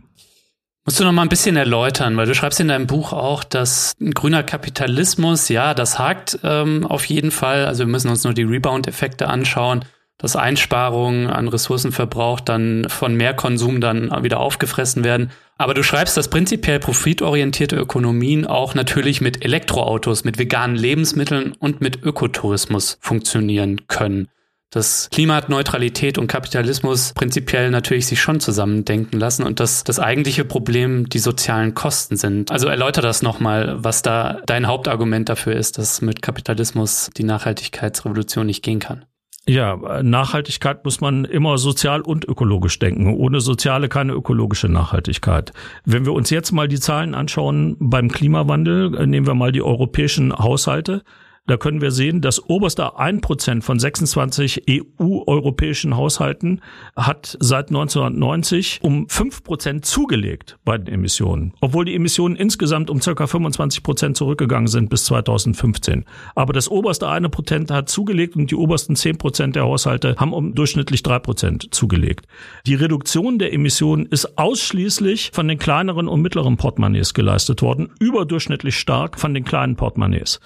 [0.86, 3.94] Musst du noch mal ein bisschen erläutern, weil du schreibst in deinem Buch auch, dass
[4.02, 7.66] ein grüner Kapitalismus, ja, das hakt ähm, auf jeden Fall.
[7.66, 9.86] Also wir müssen uns nur die Rebound-Effekte anschauen,
[10.18, 15.32] dass Einsparungen an Ressourcenverbrauch dann von mehr Konsum dann wieder aufgefressen werden.
[15.58, 21.80] Aber du schreibst, dass prinzipiell profitorientierte Ökonomien auch natürlich mit Elektroautos, mit veganen Lebensmitteln und
[21.80, 24.28] mit Ökotourismus funktionieren können
[24.74, 31.08] dass Klimaneutralität und Kapitalismus prinzipiell natürlich sich schon zusammendenken lassen und dass das eigentliche Problem
[31.10, 32.52] die sozialen Kosten sind.
[32.52, 38.46] Also erläuter das nochmal, was da dein Hauptargument dafür ist, dass mit Kapitalismus die Nachhaltigkeitsrevolution
[38.48, 39.06] nicht gehen kann.
[39.46, 43.14] Ja, Nachhaltigkeit muss man immer sozial und ökologisch denken.
[43.14, 45.52] Ohne soziale keine ökologische Nachhaltigkeit.
[45.84, 49.62] Wenn wir uns jetzt mal die Zahlen anschauen beim Klimawandel, äh, nehmen wir mal die
[49.62, 51.04] europäischen Haushalte.
[51.46, 56.62] Da können wir sehen, das oberste 1% von 26 EU-europäischen Haushalten
[56.96, 63.26] hat seit 1990 um 5% zugelegt bei den Emissionen, obwohl die Emissionen insgesamt um circa
[63.26, 66.06] 25% zurückgegangen sind bis 2015.
[66.34, 71.02] Aber das oberste 1% hat zugelegt und die obersten 10% der Haushalte haben um durchschnittlich
[71.02, 72.26] 3% zugelegt.
[72.66, 78.80] Die Reduktion der Emissionen ist ausschließlich von den kleineren und mittleren Portemonnaies geleistet worden, überdurchschnittlich
[78.80, 80.40] stark von den kleinen Portemonnaies.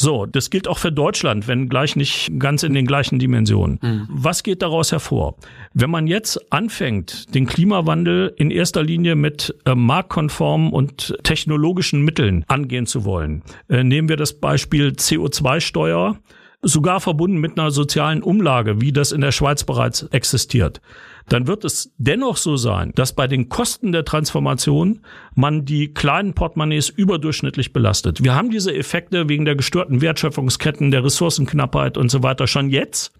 [0.00, 3.78] So, das gilt auch für Deutschland, wenn gleich nicht ganz in den gleichen Dimensionen.
[3.82, 4.06] Mhm.
[4.08, 5.36] Was geht daraus hervor?
[5.74, 12.46] Wenn man jetzt anfängt, den Klimawandel in erster Linie mit äh, marktkonformen und technologischen Mitteln
[12.48, 16.16] angehen zu wollen, äh, nehmen wir das Beispiel CO2-Steuer
[16.62, 20.80] sogar verbunden mit einer sozialen Umlage, wie das in der Schweiz bereits existiert
[21.28, 25.00] dann wird es dennoch so sein, dass bei den Kosten der Transformation
[25.34, 28.22] man die kleinen Portemonnaies überdurchschnittlich belastet.
[28.22, 33.12] Wir haben diese Effekte wegen der gestörten Wertschöpfungsketten, der Ressourcenknappheit und so weiter schon jetzt.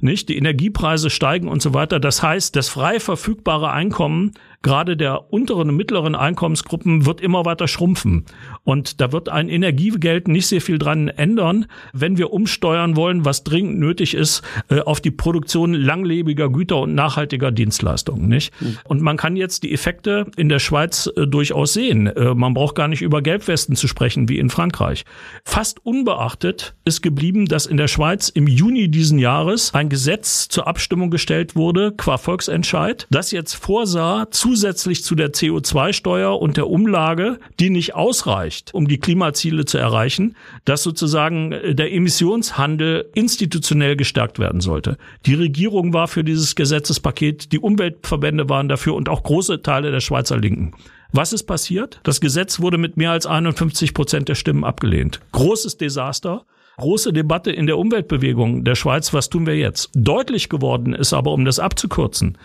[0.00, 0.28] Nicht?
[0.28, 1.98] Die Energiepreise steigen und so weiter.
[1.98, 7.68] Das heißt, das frei verfügbare Einkommen gerade der unteren und mittleren Einkommensgruppen wird immer weiter
[7.68, 8.26] schrumpfen.
[8.64, 13.44] Und da wird ein Energiegeld nicht sehr viel dran ändern, wenn wir umsteuern wollen, was
[13.44, 18.28] dringend nötig ist, äh, auf die Produktion langlebiger Güter und nachhaltiger Dienstleistungen.
[18.28, 18.52] Nicht?
[18.60, 18.78] Mhm.
[18.84, 22.08] Und man kann jetzt die Effekte in der Schweiz äh, durchaus sehen.
[22.08, 25.04] Äh, man braucht gar nicht über Gelbwesten zu sprechen wie in Frankreich.
[25.44, 30.66] Fast unbeachtet ist geblieben, dass in der Schweiz im Juni diesen Jahres ein Gesetz zur
[30.66, 36.70] Abstimmung gestellt wurde, qua Volksentscheid, das jetzt vorsah, zu zusätzlich zu der CO2-Steuer und der
[36.70, 43.94] Umlage, die nicht ausreicht, um die Klimaziele zu erreichen, dass sozusagen äh, der Emissionshandel institutionell
[43.94, 44.96] gestärkt werden sollte.
[45.26, 50.00] Die Regierung war für dieses Gesetzespaket, die Umweltverbände waren dafür und auch große Teile der
[50.00, 50.72] Schweizer Linken.
[51.12, 52.00] Was ist passiert?
[52.02, 55.20] Das Gesetz wurde mit mehr als 51 Prozent der Stimmen abgelehnt.
[55.32, 56.46] Großes Desaster
[56.78, 59.90] große Debatte in der Umweltbewegung der Schweiz, was tun wir jetzt?
[59.94, 62.38] Deutlich geworden ist aber, um das abzukürzen,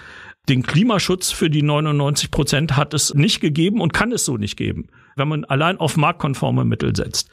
[0.49, 4.57] den Klimaschutz für die 99 Prozent hat es nicht gegeben und kann es so nicht
[4.57, 7.29] geben, wenn man allein auf marktkonforme Mittel setzt.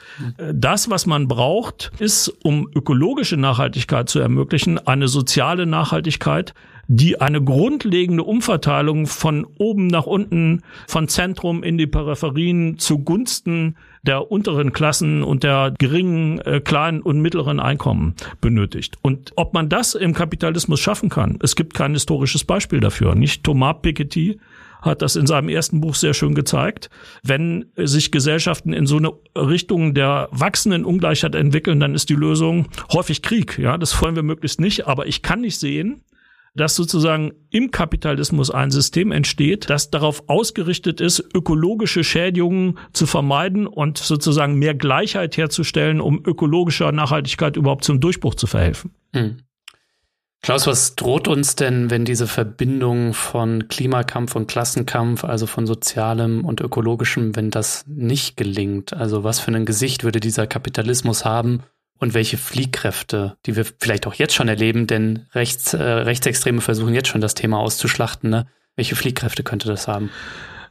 [0.52, 6.54] Das, was man braucht, ist, um ökologische Nachhaltigkeit zu ermöglichen, eine soziale Nachhaltigkeit,
[6.92, 14.32] die eine grundlegende Umverteilung von oben nach unten, von Zentrum in die Peripherien zugunsten der
[14.32, 18.96] unteren Klassen und der geringen, äh, kleinen und mittleren Einkommen benötigt.
[19.02, 23.14] Und ob man das im Kapitalismus schaffen kann, es gibt kein historisches Beispiel dafür.
[23.14, 24.40] Nicht Thomas Piketty
[24.82, 26.90] hat das in seinem ersten Buch sehr schön gezeigt.
[27.22, 32.66] Wenn sich Gesellschaften in so eine Richtung der wachsenden Ungleichheit entwickeln, dann ist die Lösung
[32.92, 33.58] häufig Krieg.
[33.58, 34.88] Ja, das wollen wir möglichst nicht.
[34.88, 36.02] Aber ich kann nicht sehen,
[36.54, 43.66] dass sozusagen im Kapitalismus ein System entsteht, das darauf ausgerichtet ist, ökologische Schädigungen zu vermeiden
[43.66, 48.92] und sozusagen mehr Gleichheit herzustellen, um ökologischer Nachhaltigkeit überhaupt zum Durchbruch zu verhelfen.
[49.14, 49.38] Hm.
[50.42, 56.46] Klaus, was droht uns denn, wenn diese Verbindung von Klimakampf und Klassenkampf, also von sozialem
[56.46, 58.94] und ökologischem, wenn das nicht gelingt?
[58.94, 61.62] Also was für ein Gesicht würde dieser Kapitalismus haben
[62.00, 66.94] und welche Fliehkräfte, die wir vielleicht auch jetzt schon erleben, denn Rechts, äh, Rechtsextreme versuchen
[66.94, 68.46] jetzt schon das Thema auszuschlachten, ne?
[68.74, 70.10] welche Fliehkräfte könnte das haben?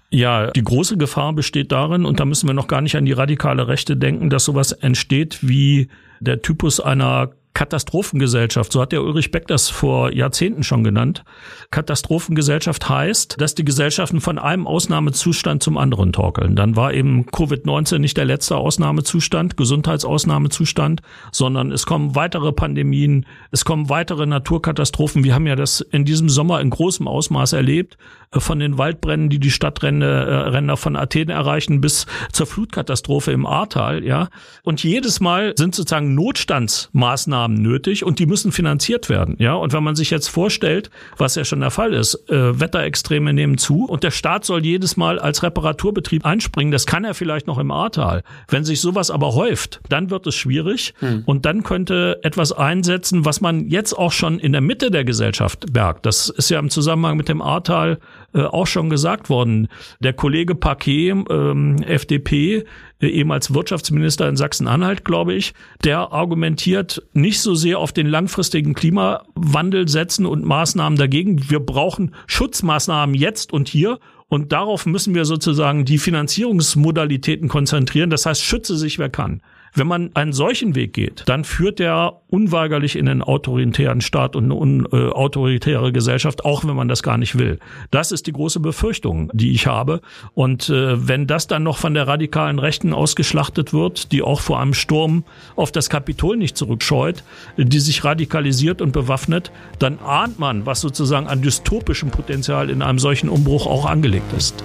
[0.10, 3.12] Ja, die große Gefahr besteht darin, und da müssen wir noch gar nicht an die
[3.12, 5.90] radikale Rechte denken, dass sowas entsteht wie
[6.20, 11.26] der Typus einer Katastrophengesellschaft, so hat der Ulrich Beck das vor Jahrzehnten schon genannt.
[11.72, 16.56] Katastrophengesellschaft heißt, dass die Gesellschaften von einem Ausnahmezustand zum anderen torkeln.
[16.56, 21.02] Dann war eben Covid-19 nicht der letzte Ausnahmezustand, Gesundheitsausnahmezustand,
[21.34, 25.26] sondern es kommen weitere Pandemien, es kommen weitere Naturkatastrophen.
[25.26, 27.98] Wir haben ja das in diesem Sommer in großem Ausmaß erlebt,
[28.32, 33.46] äh, von den Waldbränden, die die Stadtränder äh, von Athen erreichen, bis zur Flutkatastrophe im
[33.46, 34.30] Ahrtal, ja.
[34.64, 39.36] Und jedes Mal sind sozusagen Notstandsmaßnahmen Maßnahmen nötig und die müssen finanziert werden.
[39.40, 43.34] Ja, und wenn man sich jetzt vorstellt, was ja schon der Fall ist, äh, Wetterextreme
[43.34, 47.48] nehmen zu und der Staat soll jedes Mal als Reparaturbetrieb einspringen, das kann er vielleicht
[47.48, 48.24] noch im Ahrtal.
[48.48, 51.24] Wenn sich sowas aber häuft, dann wird es schwierig hm.
[51.26, 55.74] und dann könnte etwas einsetzen, was man jetzt auch schon in der Mitte der Gesellschaft
[55.74, 56.06] merkt.
[56.06, 58.00] Das ist ja im Zusammenhang mit dem Ahrtal
[58.34, 59.68] äh, auch schon gesagt worden.
[60.00, 62.66] Der Kollege Paquet, ähm, FDP,
[63.02, 68.74] äh, ehemals Wirtschaftsminister in Sachsen-Anhalt, glaube ich, der argumentiert nicht so sehr auf den langfristigen
[68.74, 71.50] Klimawandel setzen und Maßnahmen dagegen.
[71.50, 78.12] Wir brauchen Schutzmaßnahmen jetzt und hier und darauf müssen wir sozusagen die Finanzierungsmodalitäten konzentrieren.
[78.12, 79.42] Das heißt, schütze sich, wer kann.
[79.74, 84.46] Wenn man einen solchen Weg geht, dann führt der unweigerlich in einen autoritären Staat und
[84.46, 87.60] eine un, äh, autoritäre Gesellschaft, auch wenn man das gar nicht will.
[87.92, 90.02] Das ist die große Befürchtung, die ich habe.
[90.34, 94.60] Und äh, wenn das dann noch von der radikalen Rechten ausgeschlachtet wird, die auch vor
[94.60, 95.24] einem Sturm
[95.56, 97.24] auf das Kapitol nicht zurückscheut,
[97.58, 103.00] die sich radikalisiert und bewaffnet, dann ahnt man, was sozusagen an dystopischem Potenzial in einem
[103.00, 104.64] solchen Umbruch auch angelegt ist.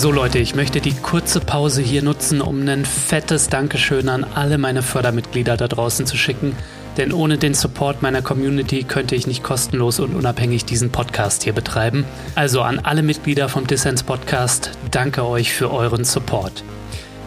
[0.00, 4.56] So Leute, ich möchte die kurze Pause hier nutzen, um ein fettes Dankeschön an alle
[4.56, 6.54] meine Fördermitglieder da draußen zu schicken.
[6.96, 11.52] Denn ohne den Support meiner Community könnte ich nicht kostenlos und unabhängig diesen Podcast hier
[11.52, 12.04] betreiben.
[12.36, 16.62] Also an alle Mitglieder vom Dissens Podcast, danke euch für euren Support.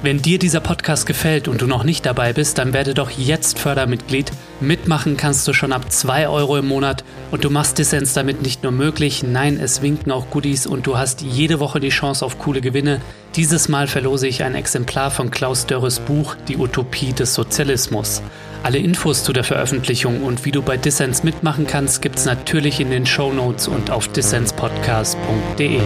[0.03, 3.59] Wenn dir dieser Podcast gefällt und du noch nicht dabei bist, dann werde doch jetzt
[3.59, 4.31] Fördermitglied.
[4.59, 8.63] Mitmachen kannst du schon ab 2 Euro im Monat und du machst Dissens damit nicht
[8.63, 12.39] nur möglich, nein, es winken auch Goodies und du hast jede Woche die Chance auf
[12.39, 12.99] coole Gewinne.
[13.35, 18.23] Dieses Mal verlose ich ein Exemplar von Klaus Dörres Buch Die Utopie des Sozialismus.
[18.63, 22.89] Alle Infos zu der Veröffentlichung und wie du bei Dissens mitmachen kannst, gibt's natürlich in
[22.89, 25.79] den Show Notes und auf dissenspodcast.de.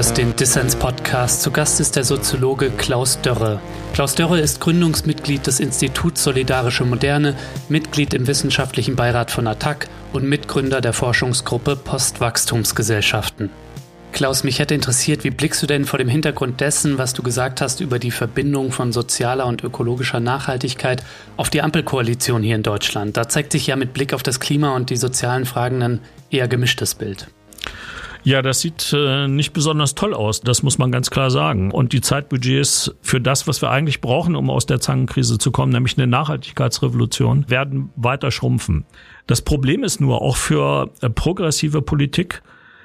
[0.00, 1.42] hörst den Dissens Podcast.
[1.42, 3.60] Zu Gast ist der Soziologe Klaus Dörre.
[3.92, 7.36] Klaus Dörre ist Gründungsmitglied des Instituts Solidarische Moderne,
[7.68, 13.50] Mitglied im wissenschaftlichen Beirat von ATTAC und Mitgründer der Forschungsgruppe Postwachstumsgesellschaften.
[14.12, 17.60] Klaus, mich hätte interessiert, wie blickst du denn vor dem Hintergrund dessen, was du gesagt
[17.60, 21.02] hast über die Verbindung von sozialer und ökologischer Nachhaltigkeit
[21.36, 23.18] auf die Ampelkoalition hier in Deutschland?
[23.18, 26.48] Da zeigt sich ja mit Blick auf das Klima und die sozialen Fragen ein eher
[26.48, 27.26] gemischtes Bild.
[28.22, 31.70] Ja, das sieht äh, nicht besonders toll aus, das muss man ganz klar sagen.
[31.70, 35.72] Und die Zeitbudgets für das, was wir eigentlich brauchen, um aus der Zangenkrise zu kommen,
[35.72, 38.84] nämlich eine Nachhaltigkeitsrevolution, werden weiter schrumpfen.
[39.26, 42.42] Das Problem ist nur auch für äh, progressive Politik,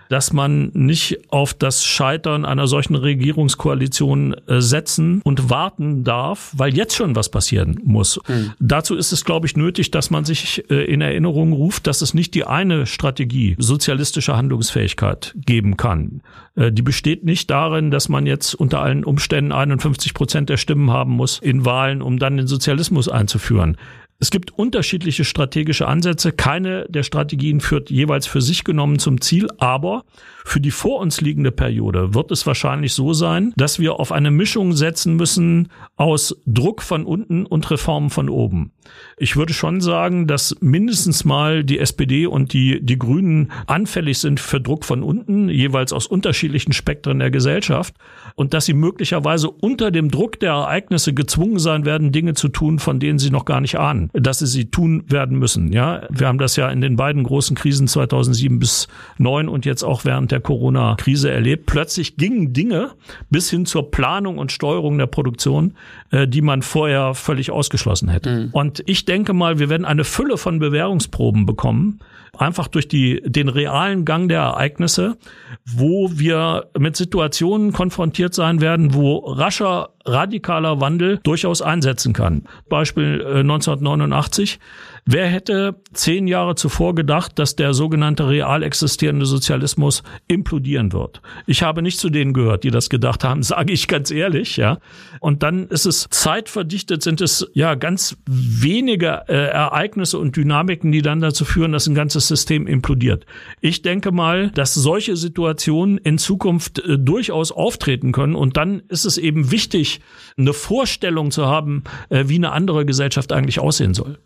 [0.10, 6.76] dass man nicht auf das Scheitern einer solchen Regierungskoalition äh, setzen und warten darf, weil
[6.76, 8.20] jetzt schon was passieren muss.
[8.28, 8.52] Mhm.
[8.60, 12.14] Dazu ist es, glaube ich, nötig, dass man sich äh, in Erinnerung ruft, dass es
[12.14, 16.22] nicht die eine Strategie sozialistischer Handlungsfähigkeit geben kann.
[16.56, 20.92] Äh, die besteht nicht darin, dass man jetzt unter allen Umständen 51 Prozent der Stimmen
[20.92, 23.78] haben muss in Wahlen, um dann den Sozialismus einzuführen.
[24.18, 26.32] Es gibt unterschiedliche strategische Ansätze.
[26.32, 30.06] Keine der Strategien führt jeweils für sich genommen zum Ziel, aber
[30.46, 34.32] für die vor uns liegende Periode wird es wahrscheinlich so sein, dass wir auf eine
[34.32, 38.72] Mischung setzen müssen aus Druck von unten und Reformen von oben.
[39.18, 44.40] Ich würde schon sagen, dass mindestens mal die SPD und die, die Grünen anfällig sind
[44.40, 47.96] für Druck von unten, jeweils aus unterschiedlichen Spektren der Gesellschaft
[48.36, 52.80] und dass sie möglicherweise unter dem Druck der Ereignisse gezwungen sein werden, Dinge zu tun,
[52.80, 55.72] von denen sie noch gar nicht ahnen, dass sie sie tun werden müssen.
[55.72, 59.84] Ja, wir haben das ja in den beiden großen Krisen 2007 bis 2009 und jetzt
[59.84, 61.66] auch während der Corona-Krise erlebt.
[61.66, 62.92] Plötzlich gingen Dinge
[63.30, 65.74] bis hin zur Planung und Steuerung der Produktion,
[66.12, 68.30] äh, die man vorher völlig ausgeschlossen hätte.
[68.30, 68.50] Mhm.
[68.52, 72.00] Und ich denke mal, wir werden eine Fülle von Bewährungsproben bekommen,
[72.38, 75.18] einfach durch die, den realen Gang der Ereignisse,
[75.66, 82.44] wo wir mit Situationen konfrontiert sein werden, wo rascher radikaler Wandel durchaus einsetzen kann.
[82.70, 84.60] Beispiel äh, 1989
[85.08, 91.22] Wer hätte zehn Jahre zuvor gedacht, dass der sogenannte real existierende Sozialismus implodieren wird?
[91.46, 94.80] Ich habe nicht zu denen gehört, die das gedacht haben, sage ich ganz ehrlich, ja.
[95.20, 101.04] Und dann ist es zeitverdichtet, sind es ja ganz wenige äh, Ereignisse und Dynamiken, die
[101.04, 103.28] dann dazu führen, dass ein ganzes System implodiert.
[103.62, 109.06] Ich denke mal, dass solche Situationen in Zukunft äh, durchaus auftreten können und dann ist
[109.06, 110.00] es eben wichtig,
[110.36, 114.18] eine Vorstellung zu haben, äh, wie eine andere Gesellschaft eigentlich aussehen soll.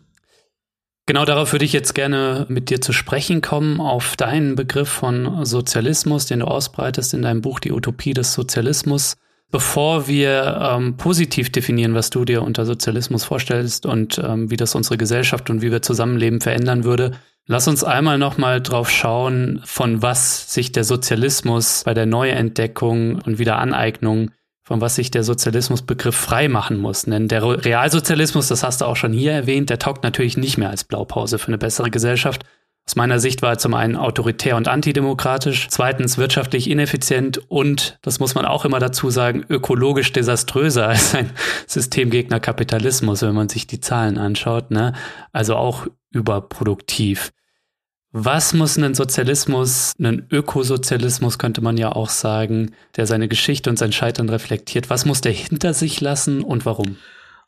[1.10, 5.44] Genau darauf würde ich jetzt gerne mit dir zu sprechen kommen, auf deinen Begriff von
[5.44, 9.16] Sozialismus, den du ausbreitest in deinem Buch Die Utopie des Sozialismus.
[9.50, 14.76] Bevor wir ähm, positiv definieren, was du dir unter Sozialismus vorstellst und ähm, wie das
[14.76, 17.10] unsere Gesellschaft und wie wir Zusammenleben verändern würde,
[17.48, 23.40] lass uns einmal nochmal drauf schauen, von was sich der Sozialismus bei der Neuentdeckung und
[23.40, 24.30] Wiederaneignung
[24.70, 27.02] von was sich der Sozialismusbegriff frei machen muss.
[27.02, 30.70] Denn der Realsozialismus, das hast du auch schon hier erwähnt, der taugt natürlich nicht mehr
[30.70, 32.44] als Blaupause für eine bessere Gesellschaft.
[32.86, 38.20] Aus meiner Sicht war er zum einen autoritär und antidemokratisch, zweitens wirtschaftlich ineffizient und, das
[38.20, 41.32] muss man auch immer dazu sagen, ökologisch desaströser als ein
[41.66, 44.70] Systemgegner Kapitalismus, wenn man sich die Zahlen anschaut.
[44.70, 44.92] Ne?
[45.32, 47.32] Also auch überproduktiv.
[48.12, 53.78] Was muss ein Sozialismus, ein Ökosozialismus könnte man ja auch sagen, der seine Geschichte und
[53.78, 56.96] sein Scheitern reflektiert, was muss der hinter sich lassen und warum?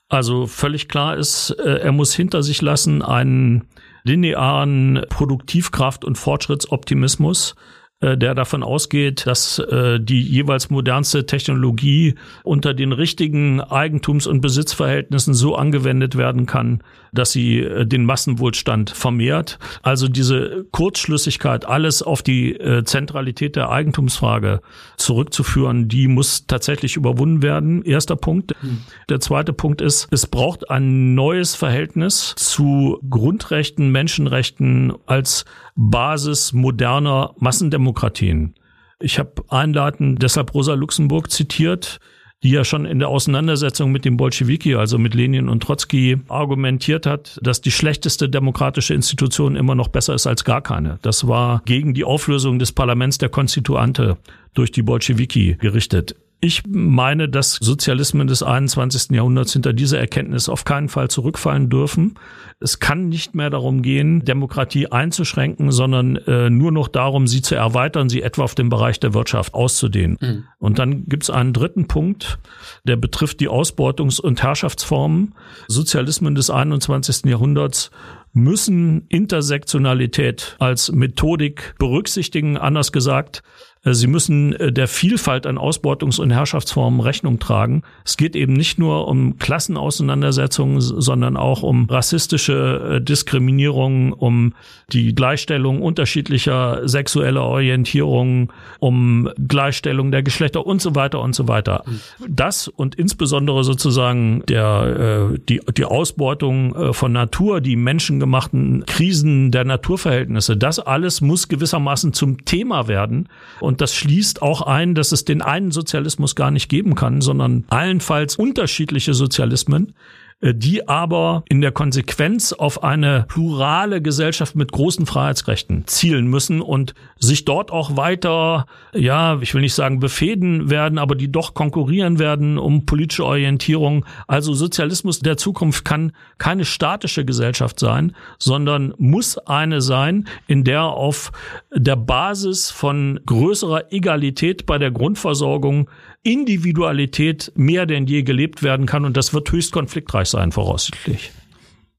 [0.08, 3.64] Also völlig klar ist, äh, er muss hinter sich lassen einen
[4.04, 7.56] linearen Produktivkraft- und Fortschrittsoptimismus,
[8.00, 14.40] äh, der davon ausgeht, dass äh, die jeweils modernste Technologie unter den richtigen Eigentums- und
[14.40, 16.82] Besitzverhältnissen so angewendet werden kann,
[17.12, 19.58] dass sie äh, den Massenwohlstand vermehrt.
[19.82, 24.60] Also diese Kurzschlüssigkeit, alles auf die Zentralität der Eigentumsfrage
[24.96, 27.82] zurückzuführen, die muss tatsächlich überwunden werden.
[27.82, 28.54] Erster Punkt.
[28.62, 28.78] Mhm.
[29.08, 35.44] Der zweite Punkt ist, es braucht ein neues Verhältnis zu Grundrechten, Menschenrechten als
[35.74, 38.54] Basis moderner Massendemokratien.
[39.00, 41.98] Ich habe einladend deshalb Rosa Luxemburg zitiert,
[42.42, 47.06] die ja schon in der Auseinandersetzung mit dem Bolschewiki, also mit Lenin und Trotzki, argumentiert
[47.06, 50.98] hat, dass die schlechteste demokratische Institution immer noch besser ist als gar keine.
[51.02, 54.16] Das war gegen die Auflösung des Parlaments der Konstituante
[54.54, 56.16] durch die Bolschewiki gerichtet.
[56.44, 59.12] Ich meine, dass Sozialismen des 21.
[59.12, 62.18] Jahrhunderts hinter diese Erkenntnis auf keinen Fall zurückfallen dürfen.
[62.58, 67.54] Es kann nicht mehr darum gehen, Demokratie einzuschränken, sondern äh, nur noch darum, sie zu
[67.54, 70.18] erweitern, sie etwa auf den Bereich der Wirtschaft auszudehnen.
[70.20, 70.44] Mhm.
[70.58, 72.40] Und dann gibt es einen dritten Punkt,
[72.82, 75.36] der betrifft die Ausbeutungs- und Herrschaftsformen.
[75.68, 77.26] Sozialismen des 21.
[77.26, 77.92] Jahrhunderts
[78.32, 82.56] müssen Intersektionalität als Methodik berücksichtigen.
[82.56, 83.44] Anders gesagt,
[83.84, 87.82] sie müssen äh, der Vielfalt an Ausbeutungs- und Herrschaftsformen Rechnung tragen.
[88.04, 94.54] Es geht eben nicht nur um Klassenauseinandersetzungen, sondern auch um rassistische äh, Diskriminierung, um
[94.92, 101.84] die Gleichstellung unterschiedlicher sexueller Orientierungen, um Gleichstellung der Geschlechter und so weiter und so weiter.
[102.28, 110.56] Das und insbesondere sozusagen der, die, die Ausbeutung von Natur, die menschengemachten Krisen der Naturverhältnisse,
[110.56, 113.28] das alles muss gewissermaßen zum Thema werden.
[113.60, 117.22] Und und das schließt auch ein, dass es den einen Sozialismus gar nicht geben kann,
[117.22, 119.94] sondern allenfalls unterschiedliche Sozialismen,
[120.42, 126.94] die aber in der Konsequenz auf eine plurale Gesellschaft mit großen Freiheitsrechten zielen müssen und
[127.18, 132.18] sich dort auch weiter, ja, ich will nicht sagen befehden werden, aber die doch konkurrieren
[132.18, 134.04] werden um politische Orientierung.
[134.26, 140.82] Also Sozialismus der Zukunft kann keine statische Gesellschaft sein, sondern muss eine sein, in der
[140.82, 141.30] auf
[141.72, 145.88] der Basis von größerer Egalität bei der Grundversorgung
[146.22, 151.32] Individualität mehr denn je gelebt werden kann und das wird höchst konfliktreich sein, voraussichtlich.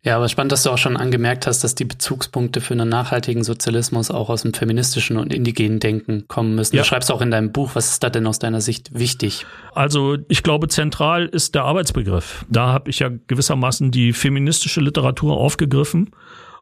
[0.05, 3.41] Ja, aber spannend, dass du auch schon angemerkt hast, dass die Bezugspunkte für einen nachhaltigen
[3.45, 6.75] Sozialismus auch aus dem feministischen und indigenen Denken kommen müssen.
[6.75, 6.81] Ja.
[6.81, 9.45] Du schreibst auch in deinem Buch, was ist da denn aus deiner Sicht wichtig?
[9.73, 12.45] Also ich glaube, zentral ist der Arbeitsbegriff.
[12.49, 16.11] Da habe ich ja gewissermaßen die feministische Literatur aufgegriffen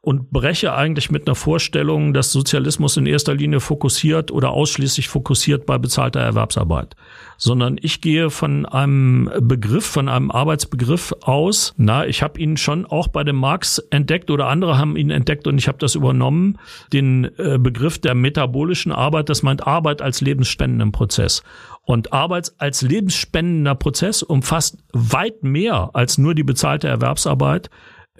[0.03, 5.67] und breche eigentlich mit einer Vorstellung, dass Sozialismus in erster Linie fokussiert oder ausschließlich fokussiert
[5.67, 6.95] bei bezahlter Erwerbsarbeit,
[7.37, 11.75] sondern ich gehe von einem Begriff, von einem Arbeitsbegriff aus.
[11.77, 15.45] Na, ich habe ihn schon auch bei dem Marx entdeckt oder andere haben ihn entdeckt
[15.45, 16.57] und ich habe das übernommen,
[16.91, 21.43] den äh, Begriff der metabolischen Arbeit, das meint Arbeit als lebensspendenden Prozess.
[21.83, 27.69] Und Arbeit als lebensspendender Prozess umfasst weit mehr als nur die bezahlte Erwerbsarbeit.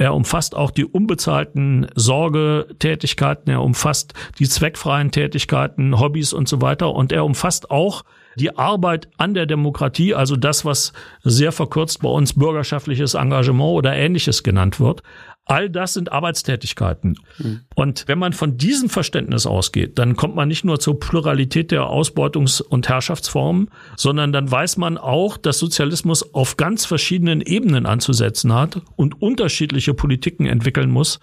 [0.01, 6.95] Er umfasst auch die unbezahlten Sorgetätigkeiten, er umfasst die zweckfreien Tätigkeiten, Hobbys und so weiter.
[6.95, 8.01] Und er umfasst auch
[8.35, 13.93] die Arbeit an der Demokratie, also das, was sehr verkürzt bei uns bürgerschaftliches Engagement oder
[13.93, 15.03] ähnliches genannt wird.
[15.45, 17.17] All das sind Arbeitstätigkeiten.
[17.39, 17.61] Mhm.
[17.75, 21.83] Und wenn man von diesem Verständnis ausgeht, dann kommt man nicht nur zur Pluralität der
[21.83, 28.53] Ausbeutungs- und Herrschaftsformen, sondern dann weiß man auch, dass Sozialismus auf ganz verschiedenen Ebenen anzusetzen
[28.53, 31.19] hat und unterschiedliche Politiken entwickeln muss,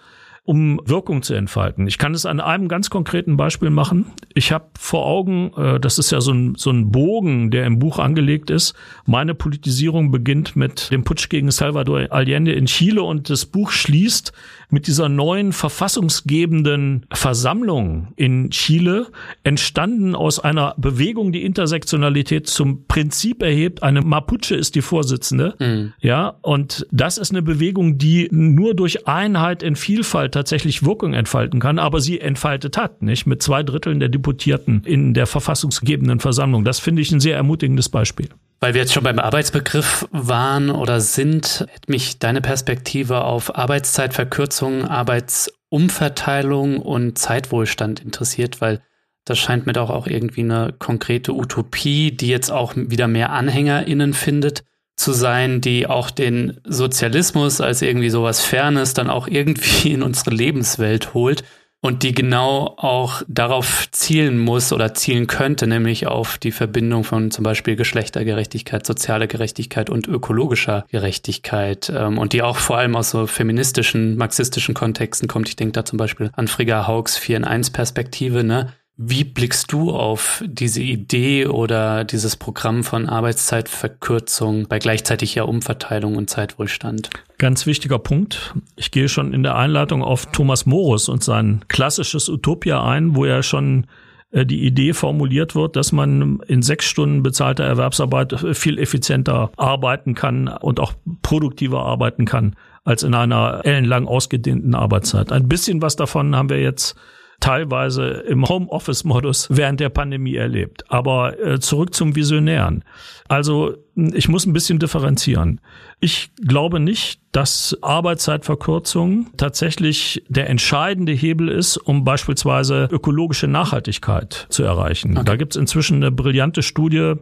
[0.49, 1.85] um Wirkung zu entfalten.
[1.85, 4.07] Ich kann es an einem ganz konkreten Beispiel machen.
[4.33, 7.77] Ich habe vor Augen, äh, das ist ja so ein, so ein Bogen, der im
[7.77, 8.73] Buch angelegt ist.
[9.05, 14.33] Meine Politisierung beginnt mit dem Putsch gegen Salvador Allende in Chile und das Buch schließt
[14.69, 19.07] mit dieser neuen verfassungsgebenden Versammlung in Chile
[19.43, 23.83] entstanden aus einer Bewegung, die Intersektionalität zum Prinzip erhebt.
[23.83, 25.55] Eine Mapuche ist die Vorsitzende.
[25.59, 25.93] Mhm.
[25.99, 31.59] Ja, und das ist eine Bewegung, die nur durch Einheit in Vielfalt tatsächlich Wirkung entfalten
[31.59, 33.25] kann, aber sie entfaltet hat, nicht?
[33.25, 36.63] Mit zwei Dritteln der Deputierten in der verfassungsgebenden Versammlung.
[36.63, 38.29] Das finde ich ein sehr ermutigendes Beispiel.
[38.59, 44.85] Weil wir jetzt schon beim Arbeitsbegriff waren oder sind, hätte mich deine Perspektive auf Arbeitszeitverkürzung,
[44.85, 48.81] Arbeitsumverteilung und Zeitwohlstand interessiert, weil
[49.23, 54.13] das scheint mir doch auch irgendwie eine konkrete Utopie, die jetzt auch wieder mehr AnhängerInnen
[54.13, 54.63] findet,
[54.97, 60.31] zu sein, die auch den Sozialismus als irgendwie sowas Fernes dann auch irgendwie in unsere
[60.31, 61.45] Lebenswelt holt
[61.81, 67.31] und die genau auch darauf zielen muss oder zielen könnte, nämlich auf die Verbindung von
[67.31, 73.11] zum Beispiel Geschlechtergerechtigkeit, sozialer Gerechtigkeit und ökologischer Gerechtigkeit ähm, und die auch vor allem aus
[73.11, 75.47] so feministischen, marxistischen Kontexten kommt.
[75.47, 78.73] Ich denke da zum Beispiel an Frigga Haugs 4 in 1 Perspektive, ne?
[79.01, 86.29] Wie blickst du auf diese Idee oder dieses Programm von Arbeitszeitverkürzung bei gleichzeitiger Umverteilung und
[86.29, 87.09] Zeitwohlstand?
[87.37, 88.53] Ganz wichtiger Punkt.
[88.75, 93.23] Ich gehe schon in der Einleitung auf Thomas Morus und sein klassisches Utopia ein, wo
[93.23, 93.87] er schon
[94.31, 100.13] äh, die Idee formuliert wird, dass man in sechs Stunden bezahlter Erwerbsarbeit viel effizienter arbeiten
[100.13, 100.91] kann und auch
[101.21, 105.31] produktiver arbeiten kann als in einer ellenlang ausgedehnten Arbeitszeit.
[105.31, 106.97] Ein bisschen was davon haben wir jetzt
[107.39, 110.83] teilweise im Homeoffice-Modus während der Pandemie erlebt.
[110.89, 112.83] Aber äh, zurück zum Visionären.
[113.27, 113.75] Also
[114.13, 115.61] ich muss ein bisschen differenzieren.
[115.99, 124.63] Ich glaube nicht, dass Arbeitszeitverkürzung tatsächlich der entscheidende Hebel ist, um beispielsweise ökologische Nachhaltigkeit zu
[124.63, 125.15] erreichen.
[125.15, 125.25] Okay.
[125.25, 127.13] Da gibt es inzwischen eine brillante Studie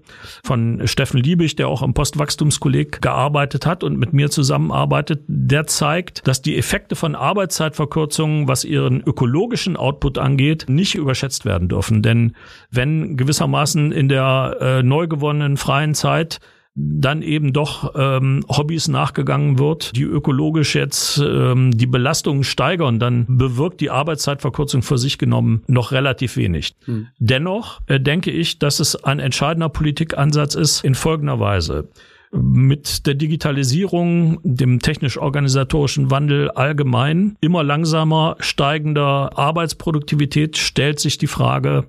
[0.46, 5.24] von Steffen Liebig, der auch im Postwachstumskolleg gearbeitet hat und mit mir zusammenarbeitet.
[5.28, 11.68] Der zeigt, dass die Effekte von Arbeitszeitverkürzungen, was ihren ökologischen Output angeht, nicht überschätzt werden
[11.68, 12.02] dürfen.
[12.02, 12.34] Denn
[12.72, 16.40] wenn gewissermaßen in der äh, neu gewonnenen freien Zeit
[16.80, 23.26] dann eben doch ähm, Hobbys nachgegangen wird, die ökologisch jetzt ähm, die Belastungen steigern, dann
[23.28, 26.76] bewirkt die Arbeitszeitverkürzung für sich genommen noch relativ wenig.
[26.86, 27.08] Hm.
[27.18, 31.90] Dennoch äh, denke ich, dass es ein entscheidender Politikansatz ist in folgender Weise.
[32.32, 41.86] Mit der Digitalisierung, dem technisch-organisatorischen Wandel allgemein, immer langsamer steigender Arbeitsproduktivität stellt sich die Frage,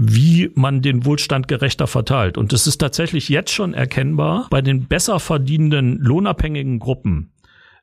[0.00, 2.38] wie man den Wohlstand gerechter verteilt.
[2.38, 7.32] Und es ist tatsächlich jetzt schon erkennbar bei den besser verdienenden lohnabhängigen Gruppen,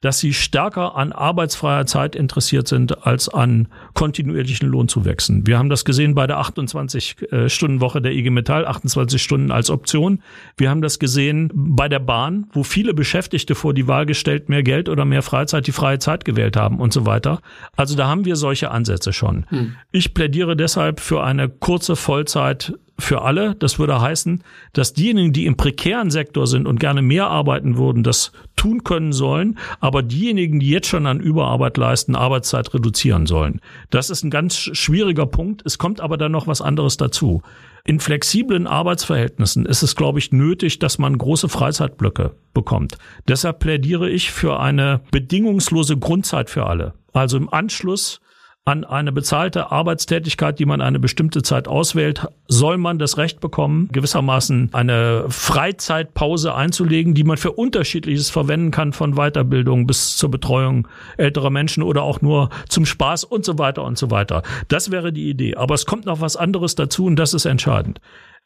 [0.06, 5.48] dass sie stärker an arbeitsfreier Zeit interessiert sind als an kontinuierlichen Lohnzuwächsen.
[5.48, 10.22] Wir haben das gesehen bei der 28-Stunden-Woche der IG Metall, 28 Stunden als Option.
[10.58, 14.62] Wir haben das gesehen bei der Bahn, wo viele Beschäftigte vor die Wahl gestellt, mehr
[14.62, 17.42] Geld oder mehr Freizeit, die freie Zeit gewählt haben und so weiter.
[17.76, 19.48] Also da haben wir solche Ansätze schon.
[19.50, 19.76] Hm.
[19.92, 23.56] Ich plädiere deshalb für eine kurze Vollzeit für alle.
[23.56, 24.44] Das würde heißen,
[24.74, 29.14] dass diejenigen, die im prekären Sektor sind und gerne mehr arbeiten würden, das tun können
[29.14, 33.62] sollen, aber diejenigen, die jetzt schon an Überarbeit leisten, Arbeitszeit reduzieren sollen.
[33.90, 35.62] Das ist ein ganz schwieriger Punkt.
[35.66, 37.42] Es kommt aber dann noch was anderes dazu.
[37.88, 42.98] In flexiblen Arbeitsverhältnissen ist es, glaube ich, nötig, dass man große Freizeitblöcke bekommt.
[43.28, 46.94] Deshalb plädiere ich für eine bedingungslose Grundzeit für alle.
[47.14, 48.22] Also im Anschluss
[48.68, 53.90] an eine bezahlte Arbeitstätigkeit, die man eine bestimmte Zeit auswählt, soll man das Recht bekommen,
[53.92, 60.88] gewissermaßen eine Freizeitpause einzulegen, die man für unterschiedliches verwenden kann, von Weiterbildung bis zur Betreuung
[61.18, 64.42] älterer Menschen oder auch nur zum Spaß und so weiter und so weiter.
[64.68, 65.56] Das wäre die Idee.
[65.56, 68.02] Aber es kommt noch was anderes dazu und das ist entscheidend.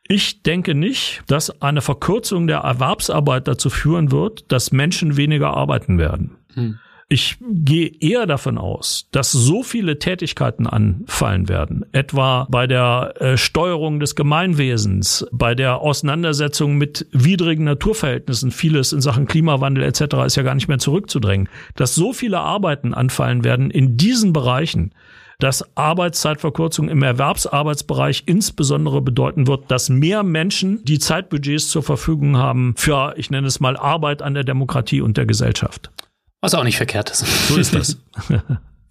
[0.05, 5.97] Ich denke nicht, dass eine Verkürzung der Erwerbsarbeit dazu führen wird, dass Menschen weniger arbeiten
[5.97, 6.35] werden.
[6.55, 6.77] Hm.
[7.11, 13.35] Ich gehe eher davon aus, dass so viele Tätigkeiten anfallen werden, etwa bei der äh,
[13.35, 20.17] Steuerung des Gemeinwesens, bei der Auseinandersetzung mit widrigen Naturverhältnissen, vieles in Sachen Klimawandel etc.
[20.27, 24.93] ist ja gar nicht mehr zurückzudrängen, dass so viele Arbeiten anfallen werden in diesen Bereichen,
[25.39, 32.75] dass Arbeitszeitverkürzung im Erwerbsarbeitsbereich insbesondere bedeuten wird, dass mehr Menschen die Zeitbudgets zur Verfügung haben
[32.77, 35.89] für, ich nenne es mal, Arbeit an der Demokratie und der Gesellschaft.
[36.41, 37.25] Was auch nicht verkehrt ist.
[37.47, 37.97] So ist das.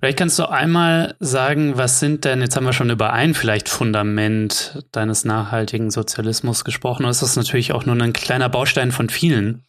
[0.00, 3.68] Vielleicht kannst du einmal sagen, was sind denn, jetzt haben wir schon über ein vielleicht
[3.68, 9.08] Fundament deines nachhaltigen Sozialismus gesprochen, und es ist natürlich auch nur ein kleiner Baustein von
[9.08, 9.64] vielen.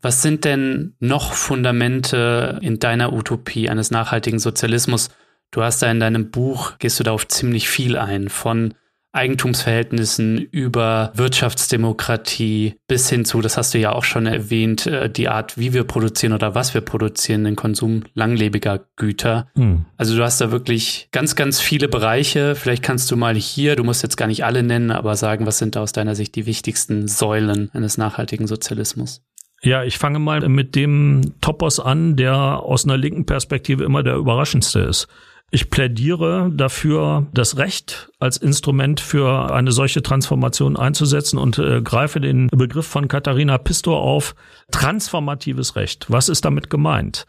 [0.00, 5.08] Was sind denn noch Fundamente in deiner Utopie eines nachhaltigen Sozialismus?
[5.50, 8.74] Du hast da in deinem Buch, gehst du da auf ziemlich viel ein, von
[9.14, 15.28] Eigentumsverhältnissen über Wirtschaftsdemokratie bis hin zu, das hast du ja auch schon erwähnt, äh, die
[15.28, 19.48] Art, wie wir produzieren oder was wir produzieren, den Konsum langlebiger Güter.
[19.54, 19.84] Hm.
[19.96, 22.54] Also du hast da wirklich ganz, ganz viele Bereiche.
[22.56, 25.58] Vielleicht kannst du mal hier, du musst jetzt gar nicht alle nennen, aber sagen, was
[25.58, 29.22] sind da aus deiner Sicht die wichtigsten Säulen eines nachhaltigen Sozialismus?
[29.64, 34.16] Ja, ich fange mal mit dem Topos an, der aus einer linken Perspektive immer der
[34.16, 35.08] überraschendste ist.
[35.50, 42.20] Ich plädiere dafür, das Recht als Instrument für eine solche Transformation einzusetzen und äh, greife
[42.20, 44.34] den Begriff von Katharina Pistor auf.
[44.72, 46.06] Transformatives Recht.
[46.08, 47.26] Was ist damit gemeint?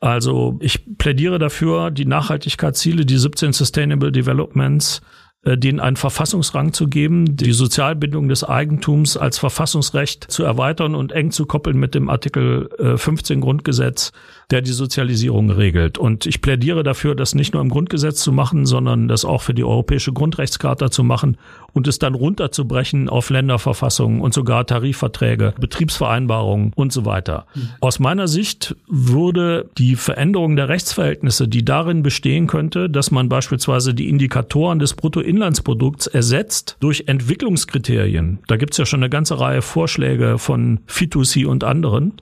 [0.00, 5.00] Also ich plädiere dafür, die Nachhaltigkeitsziele, die 17 Sustainable Developments
[5.44, 11.30] denen einen Verfassungsrang zu geben, die Sozialbindung des Eigentums als Verfassungsrecht zu erweitern und eng
[11.30, 14.12] zu koppeln mit dem Artikel 15 äh, Grundgesetz,
[14.50, 15.96] der die Sozialisierung regelt.
[15.96, 19.54] Und ich plädiere dafür, das nicht nur im Grundgesetz zu machen, sondern das auch für
[19.54, 21.36] die Europäische Grundrechtscharta zu machen
[21.72, 27.46] und es dann runterzubrechen auf Länderverfassungen und sogar Tarifverträge, Betriebsvereinbarungen und so weiter.
[27.54, 27.68] Mhm.
[27.80, 33.94] Aus meiner Sicht würde die Veränderung der Rechtsverhältnisse, die darin bestehen könnte, dass man beispielsweise
[33.94, 38.38] die Indikatoren des Brutto Bruttoinlandsprodukts ersetzt durch Entwicklungskriterien.
[38.46, 42.14] Da gibt es ja schon eine ganze Reihe Vorschläge von Fitusi und anderen,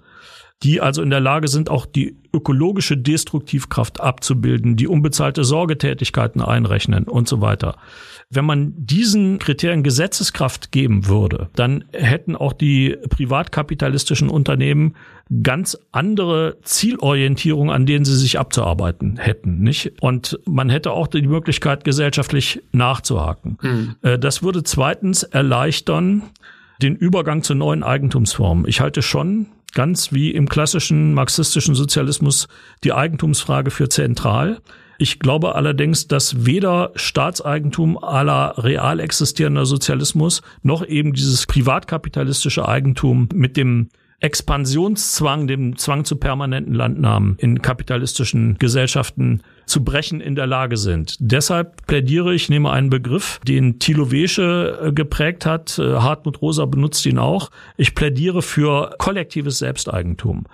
[0.63, 7.05] die also in der Lage sind, auch die ökologische Destruktivkraft abzubilden, die unbezahlte Sorgetätigkeiten einrechnen
[7.05, 7.77] und so weiter.
[8.31, 14.97] Wenn man diesen Kriterien Gesetzeskraft geben würde, dann hätten auch die privatkapitalistischen Unternehmen
[15.43, 19.93] ganz andere Zielorientierung, an denen sie sich abzuarbeiten hätten, nicht?
[20.01, 23.59] Und man hätte auch die Möglichkeit, gesellschaftlich nachzuhaken.
[23.61, 23.95] Mhm.
[24.21, 26.23] Das würde zweitens erleichtern,
[26.83, 28.67] den Übergang zu neuen Eigentumsformen.
[28.67, 29.47] Ich halte schon
[29.77, 32.49] ganz wie im klassischen marxistischen Sozialismus
[32.83, 34.59] die Eigentumsfrage für zentral.
[34.99, 43.29] Ich glaube allerdings, dass weder Staatseigentum aller real existierender Sozialismus noch eben dieses privatkapitalistische Eigentum
[43.35, 50.47] mit dem Expansionszwang, dem Zwang zu permanenten Landnahmen in kapitalistischen Gesellschaften zu brechen in der
[50.47, 51.17] Lage sind.
[51.19, 56.65] Deshalb plädiere ich, nehme einen Begriff, den Thilo Wesche äh, geprägt hat, äh, Hartmut Rosa
[56.67, 57.51] benutzt ihn auch.
[57.77, 60.45] Ich plädiere für kollektives Selbsteigentum.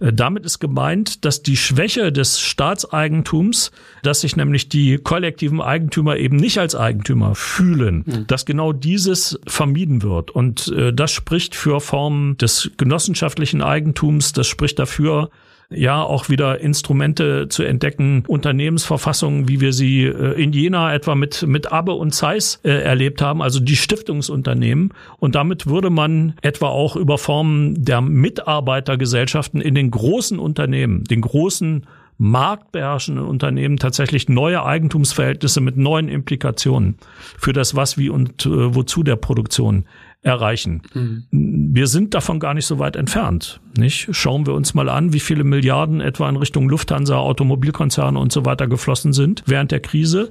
[0.00, 3.72] Äh, damit ist gemeint, dass die Schwäche des Staatseigentums,
[4.04, 8.26] dass sich nämlich die kollektiven Eigentümer eben nicht als Eigentümer fühlen, mhm.
[8.28, 10.30] dass genau dieses vermieden wird.
[10.30, 15.30] Und das spricht für Formen des genossenschaftlichen Eigentums, das spricht dafür,
[15.70, 21.46] ja auch wieder Instrumente zu entdecken, Unternehmensverfassungen, wie wir sie äh, in Jena etwa mit,
[21.46, 24.92] mit Abbe und Zeiss äh, erlebt haben, also die Stiftungsunternehmen.
[25.18, 31.20] Und damit würde man etwa auch über Formen der Mitarbeitergesellschaften in den großen Unternehmen, den
[31.20, 31.86] großen
[32.18, 36.96] marktbeherrschenden Unternehmen tatsächlich neue Eigentumsverhältnisse mit neuen Implikationen
[37.38, 39.86] für das Was, Wie und äh, Wozu der Produktion
[40.22, 40.82] erreichen.
[40.92, 41.26] Mhm.
[41.30, 43.60] Wir sind davon gar nicht so weit entfernt.
[43.76, 44.08] Nicht?
[44.10, 48.44] Schauen wir uns mal an, wie viele Milliarden etwa in Richtung Lufthansa, Automobilkonzerne und so
[48.44, 50.30] weiter geflossen sind während der Krise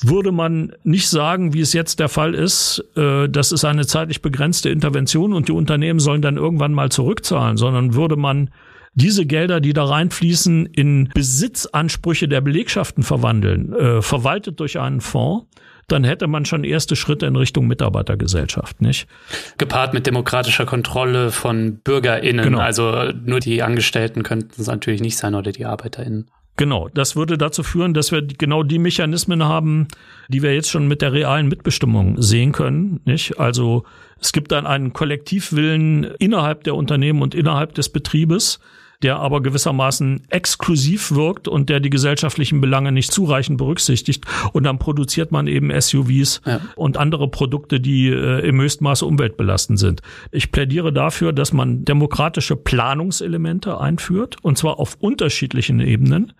[0.00, 4.22] würde man nicht sagen, wie es jetzt der Fall ist, äh, das ist eine zeitlich
[4.22, 8.50] begrenzte Intervention und die Unternehmen sollen dann irgendwann mal zurückzahlen, sondern würde man
[8.94, 15.46] diese Gelder, die da reinfließen, in Besitzansprüche der Belegschaften verwandeln, äh, verwaltet durch einen Fonds,
[15.88, 19.08] dann hätte man schon erste Schritte in Richtung Mitarbeitergesellschaft, nicht?
[19.56, 22.44] Gepaart mit demokratischer Kontrolle von BürgerInnen.
[22.44, 22.58] Genau.
[22.58, 26.30] Also nur die Angestellten könnten es natürlich nicht sein oder die ArbeiterInnen.
[26.58, 29.86] Genau, das würde dazu führen, dass wir genau die Mechanismen haben,
[30.28, 33.00] die wir jetzt schon mit der realen Mitbestimmung sehen können.
[33.04, 33.38] Nicht?
[33.38, 33.84] Also
[34.20, 38.58] es gibt dann einen Kollektivwillen innerhalb der Unternehmen und innerhalb des Betriebes,
[39.02, 44.24] der aber gewissermaßen exklusiv wirkt und der die gesellschaftlichen Belange nicht zureichend berücksichtigt.
[44.52, 46.60] Und dann produziert man eben SUVs ja.
[46.74, 50.02] und andere Produkte, die äh, im Höchstmaße umweltbelastend sind.
[50.32, 56.32] Ich plädiere dafür, dass man demokratische Planungselemente einführt, und zwar auf unterschiedlichen Ebenen.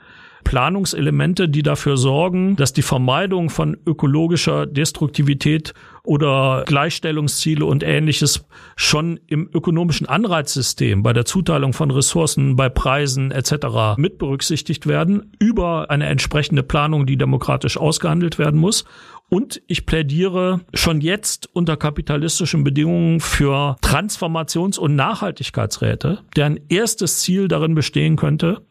[0.48, 5.74] Planungselemente, die dafür sorgen, dass die Vermeidung von ökologischer Destruktivität
[6.04, 13.30] oder Gleichstellungsziele und ähnliches schon im ökonomischen Anreizsystem bei der Zuteilung von Ressourcen, bei Preisen
[13.30, 13.98] etc.
[13.98, 18.86] mit berücksichtigt werden über eine entsprechende Planung, die demokratisch ausgehandelt werden muss.
[19.28, 27.48] Und ich plädiere schon jetzt unter kapitalistischen Bedingungen für Transformations- und Nachhaltigkeitsräte, deren erstes Ziel
[27.48, 28.62] darin bestehen könnte,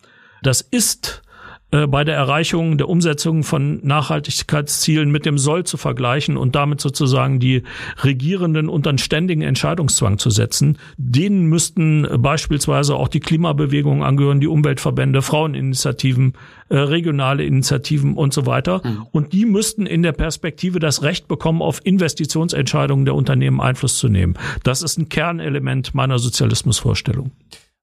[0.42, 1.22] das ist
[1.70, 6.80] äh, bei der Erreichung der Umsetzung von Nachhaltigkeitszielen mit dem Soll zu vergleichen und damit
[6.80, 7.64] sozusagen die
[8.04, 10.78] Regierenden unter einen ständigen Entscheidungszwang zu setzen.
[10.96, 16.34] Denen müssten beispielsweise auch die Klimabewegungen angehören, die Umweltverbände, Fraueninitiativen,
[16.70, 18.82] äh, regionale Initiativen und so weiter.
[18.86, 19.08] Mhm.
[19.12, 24.08] Und die müssten in der Perspektive das Recht bekommen, auf Investitionsentscheidungen der Unternehmen Einfluss zu
[24.08, 24.36] nehmen.
[24.64, 27.32] Das ist ein Kernelement meiner Sozialismusvorstellung.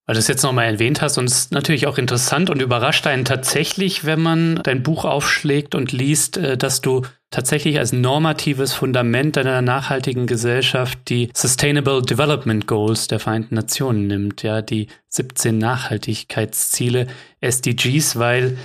[0.07, 3.07] Weil du es jetzt nochmal erwähnt hast und es ist natürlich auch interessant und überrascht
[3.07, 8.75] einen tatsächlich, wenn man dein Buch aufschlägt und liest, äh, dass du tatsächlich als normatives
[8.75, 15.57] Fundament deiner nachhaltigen Gesellschaft die Sustainable Development Goals der Vereinten Nationen nimmt, ja, die 17
[15.57, 17.07] Nachhaltigkeitsziele,
[17.41, 18.59] SDGs, weil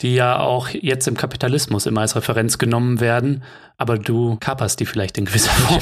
[0.00, 3.42] die ja auch jetzt im Kapitalismus immer als Referenz genommen werden,
[3.78, 5.80] aber du kaperst die vielleicht in gewisser Form.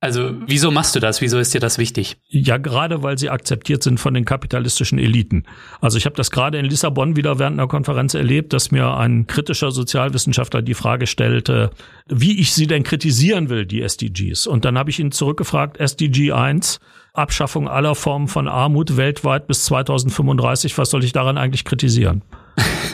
[0.00, 1.20] Also wieso machst du das?
[1.20, 2.16] Wieso ist dir das wichtig?
[2.28, 5.44] Ja, gerade weil sie akzeptiert sind von den kapitalistischen Eliten.
[5.80, 9.26] Also ich habe das gerade in Lissabon wieder während einer Konferenz erlebt, dass mir ein
[9.26, 11.70] kritischer Sozialwissenschaftler die Frage stellte,
[12.08, 14.46] wie ich sie denn kritisieren will, die SDGs.
[14.46, 16.78] Und dann habe ich ihn zurückgefragt, SDG 1,
[17.14, 22.22] Abschaffung aller Formen von Armut weltweit bis 2035, was soll ich daran eigentlich kritisieren?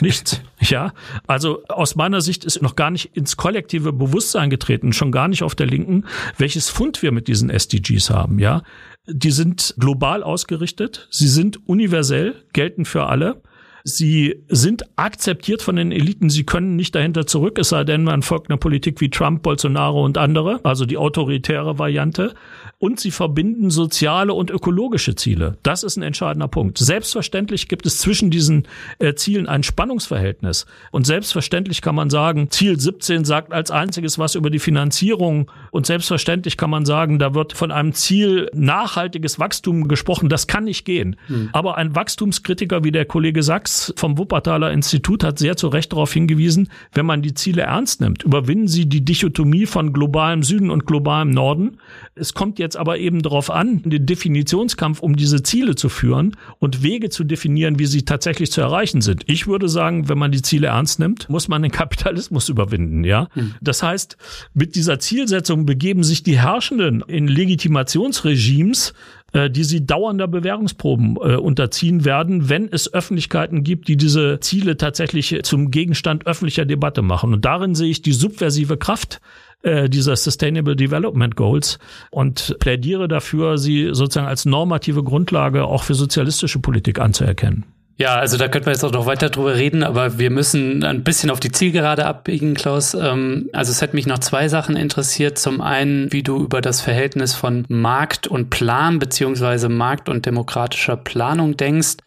[0.00, 0.40] Nichts.
[0.60, 0.92] Ja,
[1.26, 5.42] also aus meiner Sicht ist noch gar nicht ins kollektive Bewusstsein getreten, schon gar nicht
[5.42, 6.06] auf der Linken,
[6.38, 8.38] welches Fund wir mit diesen SDGs haben.
[8.38, 8.62] Ja,
[9.06, 13.42] die sind global ausgerichtet, sie sind universell, gelten für alle.
[13.84, 16.30] Sie sind akzeptiert von den Eliten.
[16.30, 20.04] Sie können nicht dahinter zurück, es sei denn, man folgt einer Politik wie Trump, Bolsonaro
[20.04, 22.34] und andere, also die autoritäre Variante
[22.78, 25.56] und sie verbinden soziale und ökologische Ziele.
[25.62, 26.78] Das ist ein entscheidender Punkt.
[26.78, 28.66] Selbstverständlich gibt es zwischen diesen
[28.98, 30.66] äh, Zielen ein Spannungsverhältnis.
[30.90, 35.50] Und selbstverständlich kann man sagen, Ziel 17 sagt als einziges was über die Finanzierung.
[35.70, 40.28] Und selbstverständlich kann man sagen, da wird von einem Ziel nachhaltiges Wachstum gesprochen.
[40.28, 41.16] Das kann nicht gehen.
[41.28, 41.50] Mhm.
[41.52, 46.12] Aber ein Wachstumskritiker wie der Kollege Sachs vom Wuppertaler Institut hat sehr zu Recht darauf
[46.12, 50.86] hingewiesen, wenn man die Ziele ernst nimmt, überwinden sie die Dichotomie von globalem Süden und
[50.86, 51.78] globalem Norden.
[52.14, 56.82] Es kommt jetzt aber eben darauf an, den Definitionskampf um diese Ziele zu führen und
[56.82, 59.24] Wege zu definieren, wie sie tatsächlich zu erreichen sind.
[59.26, 63.28] Ich würde sagen, wenn man die Ziele ernst nimmt, muss man den Kapitalismus überwinden, ja.
[63.32, 63.54] Hm.
[63.60, 64.16] Das heißt,
[64.54, 68.92] mit dieser Zielsetzung begeben sich die Herrschenden in Legitimationsregimes,
[69.32, 74.76] äh, die sie dauernder Bewährungsproben äh, unterziehen werden, wenn es Öffentlichkeiten gibt, die diese Ziele
[74.76, 77.32] tatsächlich zum Gegenstand öffentlicher Debatte machen.
[77.32, 79.20] Und darin sehe ich die subversive Kraft
[79.62, 81.78] äh, dieser Sustainable Development Goals
[82.10, 87.64] und plädiere dafür, sie sozusagen als normative Grundlage auch für sozialistische Politik anzuerkennen.
[88.02, 91.04] Ja, also da könnten wir jetzt auch noch weiter drüber reden, aber wir müssen ein
[91.04, 92.94] bisschen auf die Zielgerade abbiegen, Klaus.
[92.94, 95.38] Ähm, also es hätte mich noch zwei Sachen interessiert.
[95.38, 100.96] Zum einen, wie du über das Verhältnis von Markt und Plan beziehungsweise Markt und demokratischer
[100.96, 101.98] Planung denkst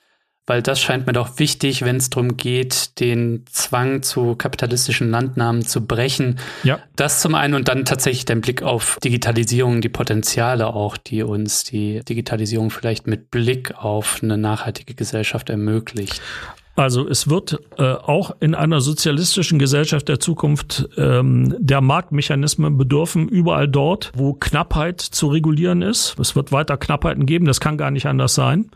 [0.47, 5.63] weil das scheint mir doch wichtig, wenn es darum geht, den Zwang zu kapitalistischen Landnahmen
[5.63, 6.39] zu brechen.
[6.63, 6.79] Ja.
[6.95, 11.63] Das zum einen und dann tatsächlich dein Blick auf Digitalisierung, die Potenziale auch, die uns
[11.63, 16.21] die Digitalisierung vielleicht mit Blick auf eine nachhaltige Gesellschaft ermöglicht.
[16.75, 23.29] Also es wird äh, auch in einer sozialistischen Gesellschaft der Zukunft ähm, der Marktmechanismen bedürfen,
[23.29, 26.19] überall dort, wo Knappheit zu regulieren ist.
[26.19, 28.71] Es wird weiter Knappheiten geben, das kann gar nicht anders sein.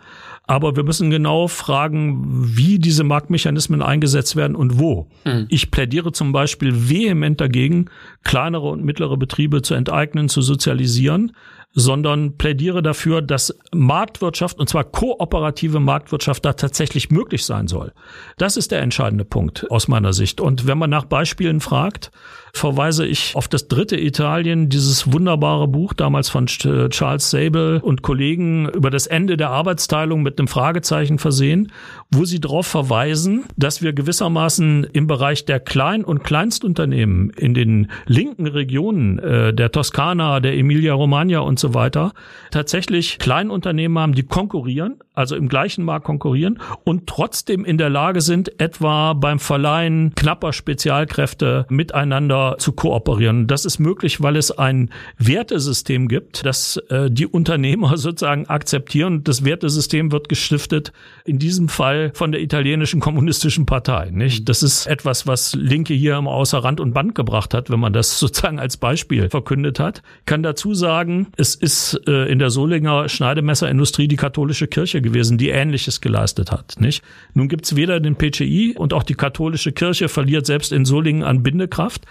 [0.49, 2.23] Aber wir müssen genau fragen,
[2.57, 5.05] wie diese Marktmechanismen eingesetzt werden und wo.
[5.23, 5.45] Mhm.
[5.47, 7.85] Ich plädiere zum Beispiel vehement dagegen,
[8.23, 11.33] kleinere und mittlere Betriebe zu enteignen, zu sozialisieren,
[11.73, 17.93] sondern plädiere dafür, dass Marktwirtschaft, und zwar kooperative Marktwirtschaft, da tatsächlich möglich sein soll.
[18.37, 20.41] Das ist der entscheidende Punkt aus meiner Sicht.
[20.41, 22.11] Und wenn man nach Beispielen fragt,
[22.53, 28.67] verweise ich auf das dritte Italien, dieses wunderbare Buch damals von Charles Sable und Kollegen
[28.69, 31.71] über das Ende der Arbeitsteilung mit einem Fragezeichen versehen,
[32.11, 37.91] wo sie darauf verweisen, dass wir gewissermaßen im Bereich der Klein- und Kleinstunternehmen in den
[38.07, 42.13] linken Regionen äh, der Toskana, der Emilia-Romagna und so weiter
[42.51, 48.21] tatsächlich Kleinunternehmen haben, die konkurrieren, also im gleichen Markt konkurrieren und trotzdem in der Lage
[48.21, 53.47] sind, etwa beim Verleihen knapper Spezialkräfte miteinander zu kooperieren.
[53.47, 59.23] Das ist möglich, weil es ein Wertesystem gibt, das äh, die Unternehmer sozusagen akzeptieren.
[59.23, 60.93] Das Wertesystem wird gestiftet,
[61.25, 64.09] in diesem Fall von der italienischen kommunistischen Partei.
[64.11, 64.49] Nicht?
[64.49, 67.93] Das ist etwas, was Linke hier im außer Rand und Band gebracht hat, wenn man
[67.93, 70.01] das sozusagen als Beispiel verkündet hat.
[70.25, 75.49] kann dazu sagen, es ist äh, in der Solinger Schneidemesserindustrie die katholische Kirche gewesen, die
[75.49, 76.75] Ähnliches geleistet hat.
[76.79, 77.03] Nicht?
[77.33, 81.43] Nun gibt's weder den PCI und auch die katholische Kirche verliert selbst in Solingen an
[81.43, 82.05] Bindekraft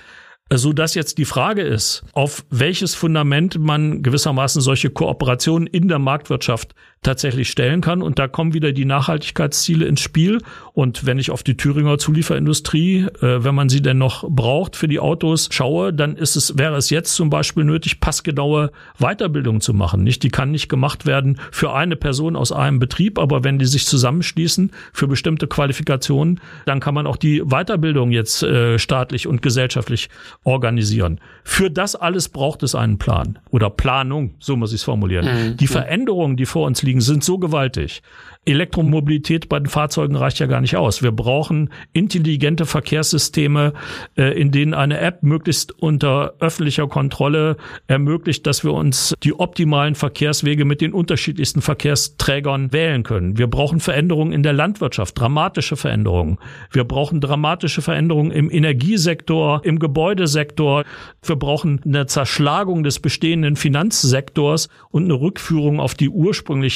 [0.51, 5.99] so dass jetzt die Frage ist, auf welches Fundament man gewissermaßen solche Kooperationen in der
[5.99, 8.03] Marktwirtschaft tatsächlich stellen kann.
[8.03, 10.41] Und da kommen wieder die Nachhaltigkeitsziele ins Spiel.
[10.73, 14.89] Und wenn ich auf die Thüringer Zulieferindustrie, äh, wenn man sie denn noch braucht für
[14.89, 19.75] die Autos, schaue, dann ist es, wäre es jetzt zum Beispiel nötig, passgenaue Weiterbildung zu
[19.75, 20.03] machen.
[20.03, 23.67] Nicht, die kann nicht gemacht werden für eine Person aus einem Betrieb, aber wenn die
[23.67, 29.43] sich zusammenschließen für bestimmte Qualifikationen, dann kann man auch die Weiterbildung jetzt äh, staatlich und
[29.43, 30.09] gesellschaftlich
[30.45, 31.21] organisieren.
[31.45, 35.27] Für das alles braucht es einen Plan oder Planung, so muss ich es formulieren.
[35.27, 35.57] Mhm.
[35.57, 38.03] Die Veränderungen, die vor uns liegen, sind so gewaltig.
[38.49, 41.03] Elektromobilität bei den Fahrzeugen reicht ja gar nicht aus.
[41.03, 43.75] Wir brauchen intelligente Verkehrssysteme,
[44.17, 47.57] äh, in denen eine App möglichst unter öffentlicher Kontrolle
[47.89, 53.37] ermöglicht, dass wir uns die optimalen Verkehrswege mit den unterschiedlichsten Verkehrsträgern wählen können.
[53.37, 56.39] Wir brauchen Veränderungen in der Landwirtschaft, dramatische Veränderungen.
[56.73, 60.85] Wir brauchen dramatische Veränderungen im Energiesektor, im Gebäudesektor.
[61.23, 66.09] Wir brauchen eine Zerschlagung des bestehenden Finanzsektors und eine Rückführung auf die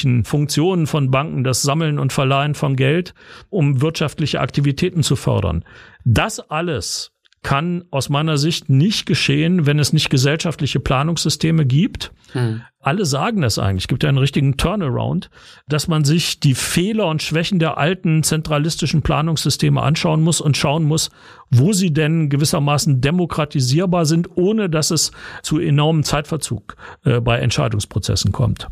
[0.03, 3.13] ursprünglichen Funktionen von Banken, das Sammeln und Verleihen von Geld,
[3.49, 5.63] um wirtschaftliche Aktivitäten zu fördern.
[6.03, 12.13] Das alles kann aus meiner Sicht nicht geschehen, wenn es nicht gesellschaftliche Planungssysteme gibt.
[12.31, 12.61] Hm.
[12.79, 13.83] Alle sagen das eigentlich.
[13.83, 15.29] Es gibt ja einen richtigen Turnaround,
[15.67, 20.85] dass man sich die Fehler und Schwächen der alten zentralistischen Planungssysteme anschauen muss und schauen
[20.85, 21.09] muss,
[21.51, 25.11] wo sie denn gewissermaßen demokratisierbar sind, ohne dass es
[25.43, 28.69] zu enormem Zeitverzug äh, bei Entscheidungsprozessen kommt.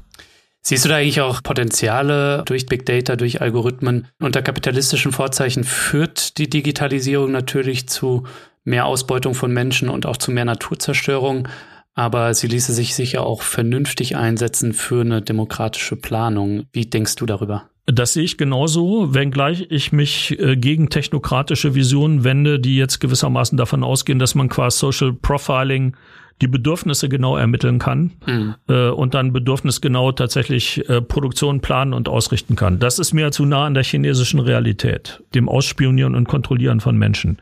[0.64, 4.07] Siehst du da eigentlich auch Potenziale durch Big Data, durch Algorithmen?
[4.20, 8.24] Unter kapitalistischen Vorzeichen führt die Digitalisierung natürlich zu
[8.64, 11.47] mehr Ausbeutung von Menschen und auch zu mehr Naturzerstörung.
[11.93, 16.64] Aber sie ließe sich sicher auch vernünftig einsetzen für eine demokratische Planung.
[16.72, 17.70] Wie denkst du darüber?
[17.88, 23.57] Das sehe ich genauso, wenngleich ich mich äh, gegen technokratische Visionen wende, die jetzt gewissermaßen
[23.57, 25.95] davon ausgehen, dass man qua Social Profiling
[26.42, 28.56] die Bedürfnisse genau ermitteln kann mhm.
[28.68, 32.80] äh, und dann bedürfnisgenau tatsächlich äh, Produktion planen und ausrichten kann.
[32.80, 37.38] Das ist mir zu nah an der chinesischen Realität, dem Ausspionieren und Kontrollieren von Menschen.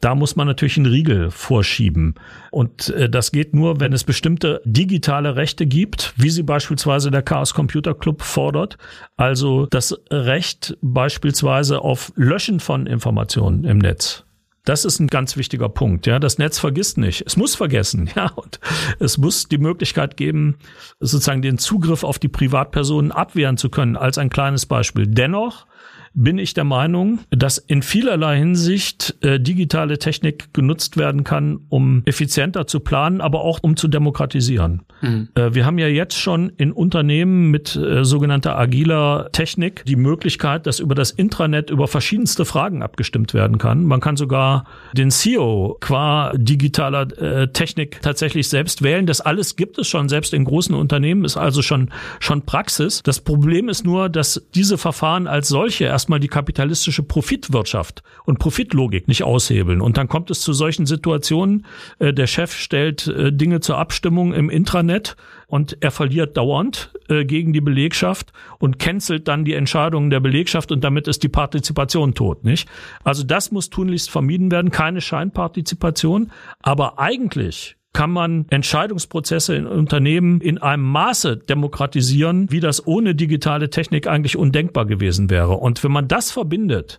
[0.00, 2.14] Da muss man natürlich einen Riegel vorschieben.
[2.50, 7.22] Und äh, das geht nur, wenn es bestimmte digitale Rechte gibt, wie sie beispielsweise der
[7.22, 8.76] Chaos Computer Club fordert.
[9.16, 14.24] Also das Recht beispielsweise auf Löschen von Informationen im Netz.
[14.64, 16.06] Das ist ein ganz wichtiger Punkt.
[16.06, 17.22] Ja, das Netz vergisst nicht.
[17.26, 18.10] Es muss vergessen.
[18.16, 18.60] Ja, und
[19.00, 20.56] es muss die Möglichkeit geben,
[21.00, 25.06] sozusagen den Zugriff auf die Privatpersonen abwehren zu können, als ein kleines Beispiel.
[25.08, 25.66] Dennoch
[26.14, 32.02] bin ich der Meinung, dass in vielerlei Hinsicht äh, digitale Technik genutzt werden kann, um
[32.06, 34.82] effizienter zu planen, aber auch um zu demokratisieren.
[35.02, 35.28] Mhm.
[35.34, 40.66] Äh, wir haben ja jetzt schon in Unternehmen mit äh, sogenannter agiler Technik die Möglichkeit,
[40.66, 43.84] dass über das Intranet über verschiedenste Fragen abgestimmt werden kann.
[43.84, 49.06] Man kann sogar den CEO qua digitaler äh, Technik tatsächlich selbst wählen.
[49.06, 51.90] Das alles gibt es schon, selbst in großen Unternehmen ist also schon,
[52.20, 53.02] schon Praxis.
[53.02, 58.38] Das Problem ist nur, dass diese Verfahren als solche erst erstmal die kapitalistische Profitwirtschaft und
[58.38, 59.80] Profitlogik nicht aushebeln.
[59.80, 61.64] Und dann kommt es zu solchen Situationen,
[61.98, 67.24] äh, der Chef stellt äh, Dinge zur Abstimmung im Intranet und er verliert dauernd äh,
[67.24, 72.12] gegen die Belegschaft und cancelt dann die Entscheidungen der Belegschaft und damit ist die Partizipation
[72.12, 72.68] tot, nicht?
[73.02, 80.40] Also das muss tunlichst vermieden werden, keine Scheinpartizipation, aber eigentlich kann man Entscheidungsprozesse in Unternehmen
[80.40, 85.54] in einem Maße demokratisieren, wie das ohne digitale Technik eigentlich undenkbar gewesen wäre.
[85.54, 86.98] Und wenn man das verbindet,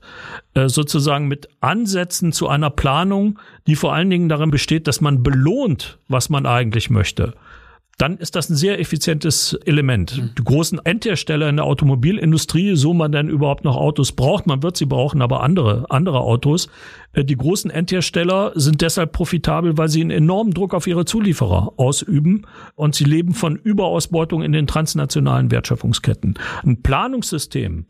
[0.55, 3.37] äh, sozusagen mit Ansätzen zu einer Planung,
[3.67, 7.33] die vor allen Dingen darin besteht, dass man belohnt, was man eigentlich möchte,
[7.97, 10.17] dann ist das ein sehr effizientes Element.
[10.17, 10.31] Mhm.
[10.37, 14.75] Die großen Endhersteller in der Automobilindustrie, so man denn überhaupt noch Autos braucht, man wird
[14.75, 16.67] sie brauchen, aber andere, andere Autos.
[17.13, 21.73] Äh, die großen Endhersteller sind deshalb profitabel, weil sie einen enormen Druck auf ihre Zulieferer
[21.77, 26.37] ausüben und sie leben von Überausbeutung in den transnationalen Wertschöpfungsketten.
[26.63, 27.85] Ein Planungssystem,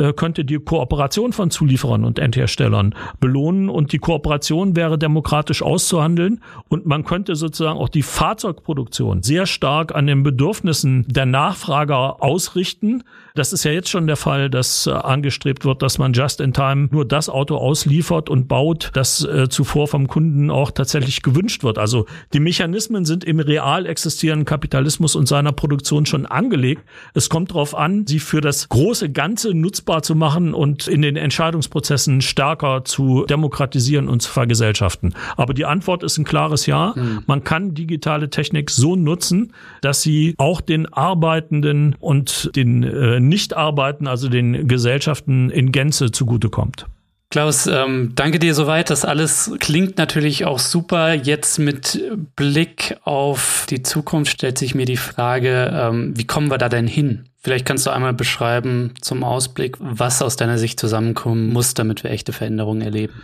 [0.00, 6.40] äh, könnte die Kooperation von Zulieferern und Endherstellern belohnen und die Kooperation wäre demokratisch auszuhandeln
[6.68, 13.04] und man könnte sozusagen auch die Fahrzeugproduktion sehr stark an den Bedürfnissen der Nachfrager ausrichten.
[13.34, 16.54] Das ist ja jetzt schon der Fall, dass äh, angestrebt wird, dass man just in
[16.54, 21.62] time nur das Auto ausliefert und baut, das äh, zuvor vom Kunden auch tatsächlich gewünscht
[21.62, 21.76] wird.
[21.76, 26.82] Also die Mechanismen sind im real existierenden Kapitalismus und seiner Produktion schon angelegt.
[27.12, 31.02] Es kommt darauf an, sie für das große Ganze nutzbar nutzbar zu machen und in
[31.02, 35.14] den Entscheidungsprozessen stärker zu demokratisieren und zu vergesellschaften.
[35.36, 36.94] Aber die Antwort ist ein klares Ja.
[36.94, 37.22] Mhm.
[37.26, 44.06] Man kann digitale Technik so nutzen, dass sie auch den Arbeitenden und den äh, Nicht-Arbeiten,
[44.06, 46.86] also den Gesellschaften in Gänze zugutekommt.
[47.30, 48.90] Klaus, ähm, danke dir soweit.
[48.90, 51.14] Das alles klingt natürlich auch super.
[51.14, 52.00] Jetzt mit
[52.34, 56.88] Blick auf die Zukunft stellt sich mir die Frage, ähm, wie kommen wir da denn
[56.88, 57.29] hin?
[57.42, 62.10] Vielleicht kannst du einmal beschreiben zum Ausblick, was aus deiner Sicht zusammenkommen muss, damit wir
[62.10, 63.14] echte Veränderungen erleben.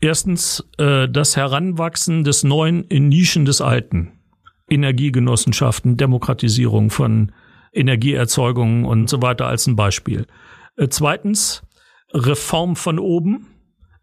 [0.00, 4.18] Erstens äh, das Heranwachsen des Neuen in Nischen des Alten.
[4.68, 7.30] Energiegenossenschaften, Demokratisierung von
[7.72, 10.26] Energieerzeugungen und so weiter als ein Beispiel.
[10.76, 11.62] Äh, zweitens
[12.12, 13.46] Reform von oben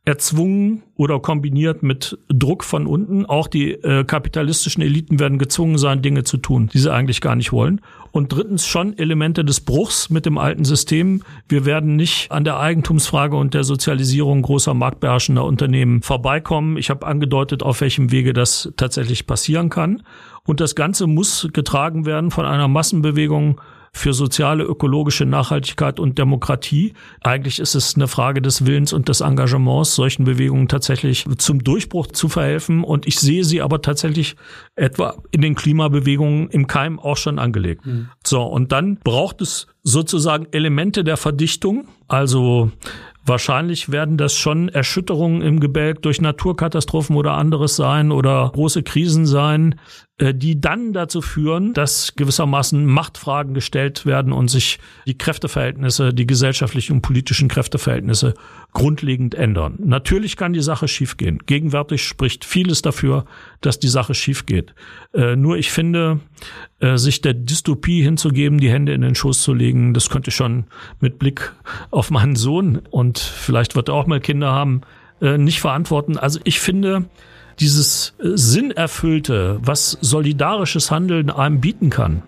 [0.09, 3.27] erzwungen oder kombiniert mit Druck von unten.
[3.27, 7.35] Auch die äh, kapitalistischen Eliten werden gezwungen sein, Dinge zu tun, die sie eigentlich gar
[7.35, 7.79] nicht wollen.
[8.11, 11.21] Und drittens schon Elemente des Bruchs mit dem alten System.
[11.47, 16.77] Wir werden nicht an der Eigentumsfrage und der Sozialisierung großer marktbeherrschender Unternehmen vorbeikommen.
[16.77, 20.01] Ich habe angedeutet, auf welchem Wege das tatsächlich passieren kann.
[20.43, 23.61] Und das Ganze muss getragen werden von einer Massenbewegung
[23.93, 26.93] für soziale, ökologische Nachhaltigkeit und Demokratie.
[27.21, 32.07] Eigentlich ist es eine Frage des Willens und des Engagements, solchen Bewegungen tatsächlich zum Durchbruch
[32.07, 32.83] zu verhelfen.
[32.83, 34.35] Und ich sehe sie aber tatsächlich
[34.75, 37.85] etwa in den Klimabewegungen im Keim auch schon angelegt.
[37.85, 38.09] Mhm.
[38.25, 42.71] So, und dann braucht es sozusagen Elemente der Verdichtung, also
[43.25, 49.27] Wahrscheinlich werden das schon Erschütterungen im Gebälk durch Naturkatastrophen oder anderes sein oder große Krisen
[49.27, 49.79] sein,
[50.21, 56.93] die dann dazu führen, dass gewissermaßen Machtfragen gestellt werden und sich die Kräfteverhältnisse, die gesellschaftlichen
[56.93, 58.33] und politischen Kräfteverhältnisse
[58.73, 59.75] grundlegend ändern.
[59.79, 61.39] Natürlich kann die Sache schiefgehen.
[61.45, 63.25] Gegenwärtig spricht vieles dafür,
[63.61, 64.73] dass die Sache schief geht.
[65.13, 66.19] Äh, nur ich finde,
[66.79, 70.65] äh, sich der Dystopie hinzugeben, die Hände in den Schoß zu legen, das könnte schon
[70.99, 71.53] mit Blick
[71.91, 74.81] auf meinen Sohn und vielleicht wird er auch mal Kinder haben,
[75.21, 76.17] äh, nicht verantworten.
[76.17, 77.05] Also ich finde,
[77.59, 82.23] dieses äh, Sinnerfüllte, was solidarisches Handeln einem bieten kann,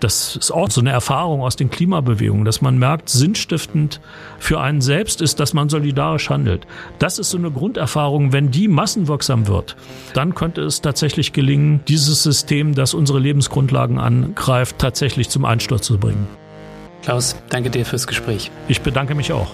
[0.00, 4.00] das ist auch so eine Erfahrung aus den Klimabewegungen, dass man merkt, sinnstiftend
[4.38, 6.66] für einen selbst ist, dass man solidarisch handelt.
[7.00, 8.32] Das ist so eine Grunderfahrung.
[8.32, 9.76] Wenn die massenwirksam wird,
[10.14, 15.98] dann könnte es tatsächlich gelingen, dieses System, das unsere Lebensgrundlagen angreift, tatsächlich zum Einsturz zu
[15.98, 16.28] bringen.
[17.02, 18.50] Klaus, danke dir fürs Gespräch.
[18.68, 19.50] Ich bedanke mich auch.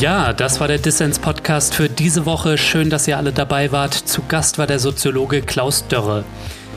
[0.00, 2.56] Ja, das war der Dissens-Podcast für diese Woche.
[2.56, 3.92] Schön, dass ihr alle dabei wart.
[3.92, 6.24] Zu Gast war der Soziologe Klaus Dörre.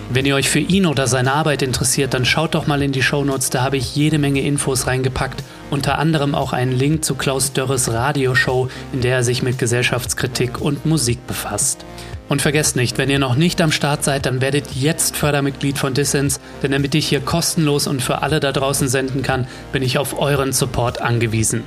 [0.10, 3.02] Wenn ihr euch für ihn oder seine Arbeit interessiert, dann schaut doch mal in die
[3.02, 7.54] Shownotes, da habe ich jede Menge Infos reingepackt, unter anderem auch einen Link zu Klaus
[7.54, 11.86] Dörres Radioshow, in der er sich mit Gesellschaftskritik und Musik befasst.
[12.28, 15.94] Und vergesst nicht, wenn ihr noch nicht am Start seid, dann werdet jetzt Fördermitglied von
[15.94, 19.98] Dissens, denn damit ich hier kostenlos und für alle da draußen senden kann, bin ich
[19.98, 21.64] auf euren Support angewiesen.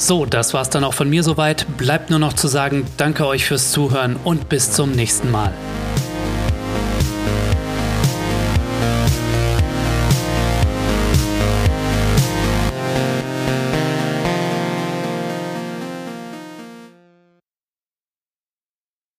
[0.00, 1.66] So, das war's dann auch von mir soweit.
[1.76, 5.52] Bleibt nur noch zu sagen, danke euch fürs Zuhören und bis zum nächsten Mal.